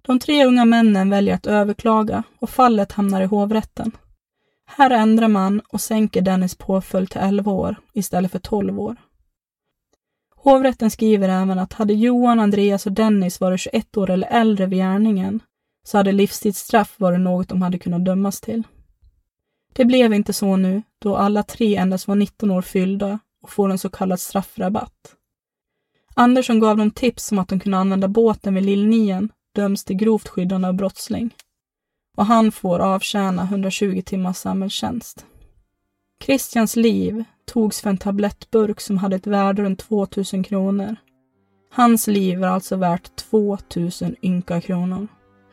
De 0.01 0.19
tre 0.19 0.45
unga 0.45 0.65
männen 0.65 1.09
väljer 1.09 1.35
att 1.35 1.47
överklaga 1.47 2.23
och 2.39 2.49
fallet 2.49 2.91
hamnar 2.91 3.21
i 3.21 3.25
hovrätten. 3.25 3.91
Här 4.65 4.89
ändrar 4.89 5.27
man 5.27 5.61
och 5.69 5.81
sänker 5.81 6.21
Dennis 6.21 6.55
påföljd 6.55 7.09
till 7.09 7.21
11 7.21 7.51
år 7.51 7.75
istället 7.93 8.31
för 8.31 8.39
12 8.39 8.79
år. 8.79 8.95
Hovrätten 10.35 10.91
skriver 10.91 11.29
även 11.29 11.59
att 11.59 11.73
hade 11.73 11.93
Johan, 11.93 12.39
Andreas 12.39 12.85
och 12.85 12.91
Dennis 12.91 13.39
varit 13.39 13.59
21 13.59 13.97
år 13.97 14.09
eller 14.09 14.27
äldre 14.27 14.65
vid 14.65 14.79
gärningen 14.79 15.39
så 15.83 15.97
hade 15.97 16.11
livstidsstraff 16.11 16.95
varit 16.97 17.19
något 17.19 17.49
de 17.49 17.61
hade 17.61 17.79
kunnat 17.79 18.05
dömas 18.05 18.41
till. 18.41 18.63
Det 19.73 19.85
blev 19.85 20.13
inte 20.13 20.33
så 20.33 20.55
nu, 20.55 20.81
då 20.99 21.15
alla 21.17 21.43
tre 21.43 21.75
endast 21.75 22.07
var 22.07 22.15
19 22.15 22.51
år 22.51 22.61
fyllda 22.61 23.19
och 23.41 23.49
får 23.49 23.69
en 23.69 23.79
så 23.79 23.89
kallad 23.89 24.19
straffrabatt. 24.19 25.15
Andersson 26.15 26.59
gav 26.59 26.77
dem 26.77 26.91
tips 26.91 27.31
om 27.31 27.39
att 27.39 27.47
de 27.47 27.59
kunde 27.59 27.77
använda 27.77 28.07
båten 28.07 28.55
vid 28.55 28.65
Lillnien, 28.65 29.29
döms 29.55 29.83
till 29.83 29.95
grovt 29.95 30.27
skyddande 30.27 30.67
av 30.67 30.73
brottsling. 30.73 31.35
Och 32.17 32.25
han 32.25 32.51
får 32.51 32.79
avtjäna 32.79 33.43
120 33.43 34.01
timmars 34.05 34.37
samhällstjänst. 34.37 35.25
Christians 36.23 36.75
liv 36.75 37.23
togs 37.45 37.81
för 37.81 37.89
en 37.89 37.97
tablettburk 37.97 38.81
som 38.81 38.97
hade 38.97 39.15
ett 39.15 39.27
värde 39.27 39.63
runt 39.63 39.79
2000 39.79 40.43
kronor. 40.43 40.95
Hans 41.71 42.07
liv 42.07 42.39
var 42.39 42.47
alltså 42.47 42.75
värt 42.75 43.15
2000 43.15 44.15
ynka 44.21 44.61
kronor. 44.61 45.07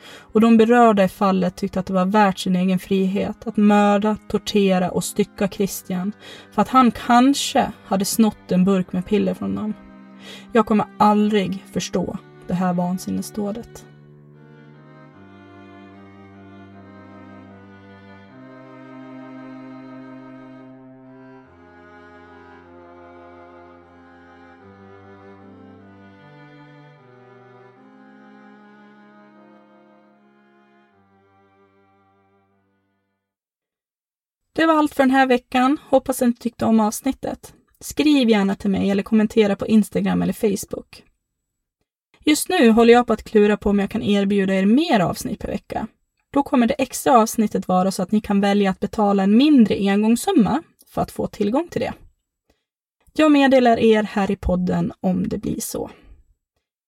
Och 0.05 0.41
de 0.41 0.57
berörda 0.57 1.05
i 1.05 1.09
fallet 1.09 1.57
tyckte 1.57 1.81
att 1.81 1.87
det 1.87 1.93
var 1.93 2.05
värt 2.05 2.39
sin 2.39 2.57
egen 2.57 2.79
frihet 2.79 3.47
att 3.47 3.57
mörda, 3.57 4.17
tortera 4.29 4.91
och 4.91 5.05
stycka 5.05 5.49
Christian 5.49 6.13
för 6.53 6.63
att 6.63 6.69
han 6.69 6.91
kanske 6.91 7.73
hade 7.85 8.05
snott 8.05 8.53
en 8.53 8.65
burk 8.65 8.93
med 8.93 9.07
piller 9.07 9.35
från 9.35 9.55
dem. 9.55 9.75
Jag 10.53 10.67
kommer 10.67 10.87
aldrig 10.99 11.65
förstå 11.73 12.17
det 12.47 12.55
här 12.55 12.73
vansinnesdådet. 12.73 13.85
Det 34.61 34.67
var 34.67 34.75
allt 34.75 34.95
för 34.95 35.03
den 35.03 35.11
här 35.11 35.27
veckan. 35.27 35.79
Hoppas 35.89 36.23
att 36.23 36.29
ni 36.29 36.35
tyckte 36.35 36.65
om 36.65 36.81
avsnittet. 36.81 37.55
Skriv 37.81 38.29
gärna 38.29 38.55
till 38.55 38.71
mig 38.71 38.91
eller 38.91 39.03
kommentera 39.03 39.57
på 39.57 39.67
Instagram 39.67 40.23
eller 40.23 40.33
Facebook. 40.33 41.05
Just 42.25 42.49
nu 42.49 42.71
håller 42.71 42.93
jag 42.93 43.07
på 43.07 43.13
att 43.13 43.23
klura 43.23 43.57
på 43.57 43.71
om 43.71 43.79
jag 43.79 43.91
kan 43.91 44.03
erbjuda 44.03 44.55
er 44.55 44.67
mer 44.67 45.01
avsnitt 45.01 45.39
per 45.39 45.49
vecka. 45.49 45.87
Då 46.33 46.43
kommer 46.43 46.67
det 46.67 46.75
extra 46.75 47.19
avsnittet 47.19 47.69
vara 47.69 47.91
så 47.91 48.03
att 48.03 48.13
ni 48.13 48.21
kan 48.21 48.41
välja 48.41 48.71
att 48.71 48.81
betala 48.81 49.23
en 49.23 49.37
mindre 49.37 49.75
engångssumma 49.75 50.63
för 50.87 51.03
att 51.03 51.11
få 51.11 51.27
tillgång 51.27 51.69
till 51.69 51.81
det. 51.81 51.93
Jag 53.13 53.33
meddelar 53.33 53.79
er 53.79 54.03
här 54.03 54.31
i 54.31 54.37
podden 54.37 54.93
om 55.01 55.29
det 55.29 55.39
blir 55.39 55.61
så. 55.61 55.91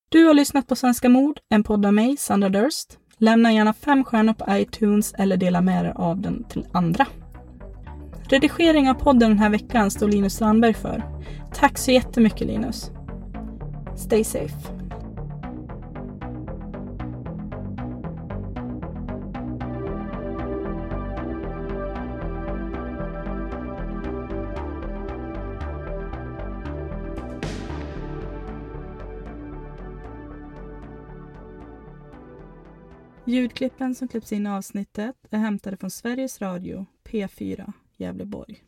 Du 0.09 0.25
har 0.25 0.35
lyssnat 0.35 0.67
på 0.67 0.77
Svenska 0.77 1.09
mord, 1.09 1.41
en 1.49 1.65
podd 1.65 1.87
av 1.87 1.95
mig, 1.95 2.17
Sandra 2.17 2.49
Durst. 2.49 2.99
Lämna 3.17 3.53
gärna 3.53 3.73
fem 3.73 4.05
stjärnor 4.05 4.33
på 4.33 4.45
iTunes 4.49 5.15
eller 5.15 5.37
dela 5.37 5.61
med 5.61 5.85
er 5.85 5.93
av 5.97 6.21
den 6.21 6.45
till 6.45 6.67
andra. 6.73 7.07
Redigering 8.33 8.91
av 8.91 8.95
podden 8.95 9.31
den 9.31 9.39
här 9.39 9.51
veckan 9.51 9.91
står 9.91 10.09
Linus 10.09 10.35
Strandberg 10.35 10.75
för. 10.75 11.03
Tack 11.55 11.79
så 11.79 11.91
jättemycket 11.91 12.47
Linus. 12.47 12.91
Stay 13.97 14.25
safe. 14.25 14.57
Ljudklippen 33.25 33.95
som 33.95 34.09
klipps 34.09 34.33
in 34.33 34.47
i 34.47 34.51
avsnittet 34.51 35.17
är 35.31 35.39
hämtade 35.39 35.77
från 35.77 35.91
Sveriges 35.91 36.41
Radio 36.41 36.87
P4 37.05 37.73
Gävleborg. 38.03 38.63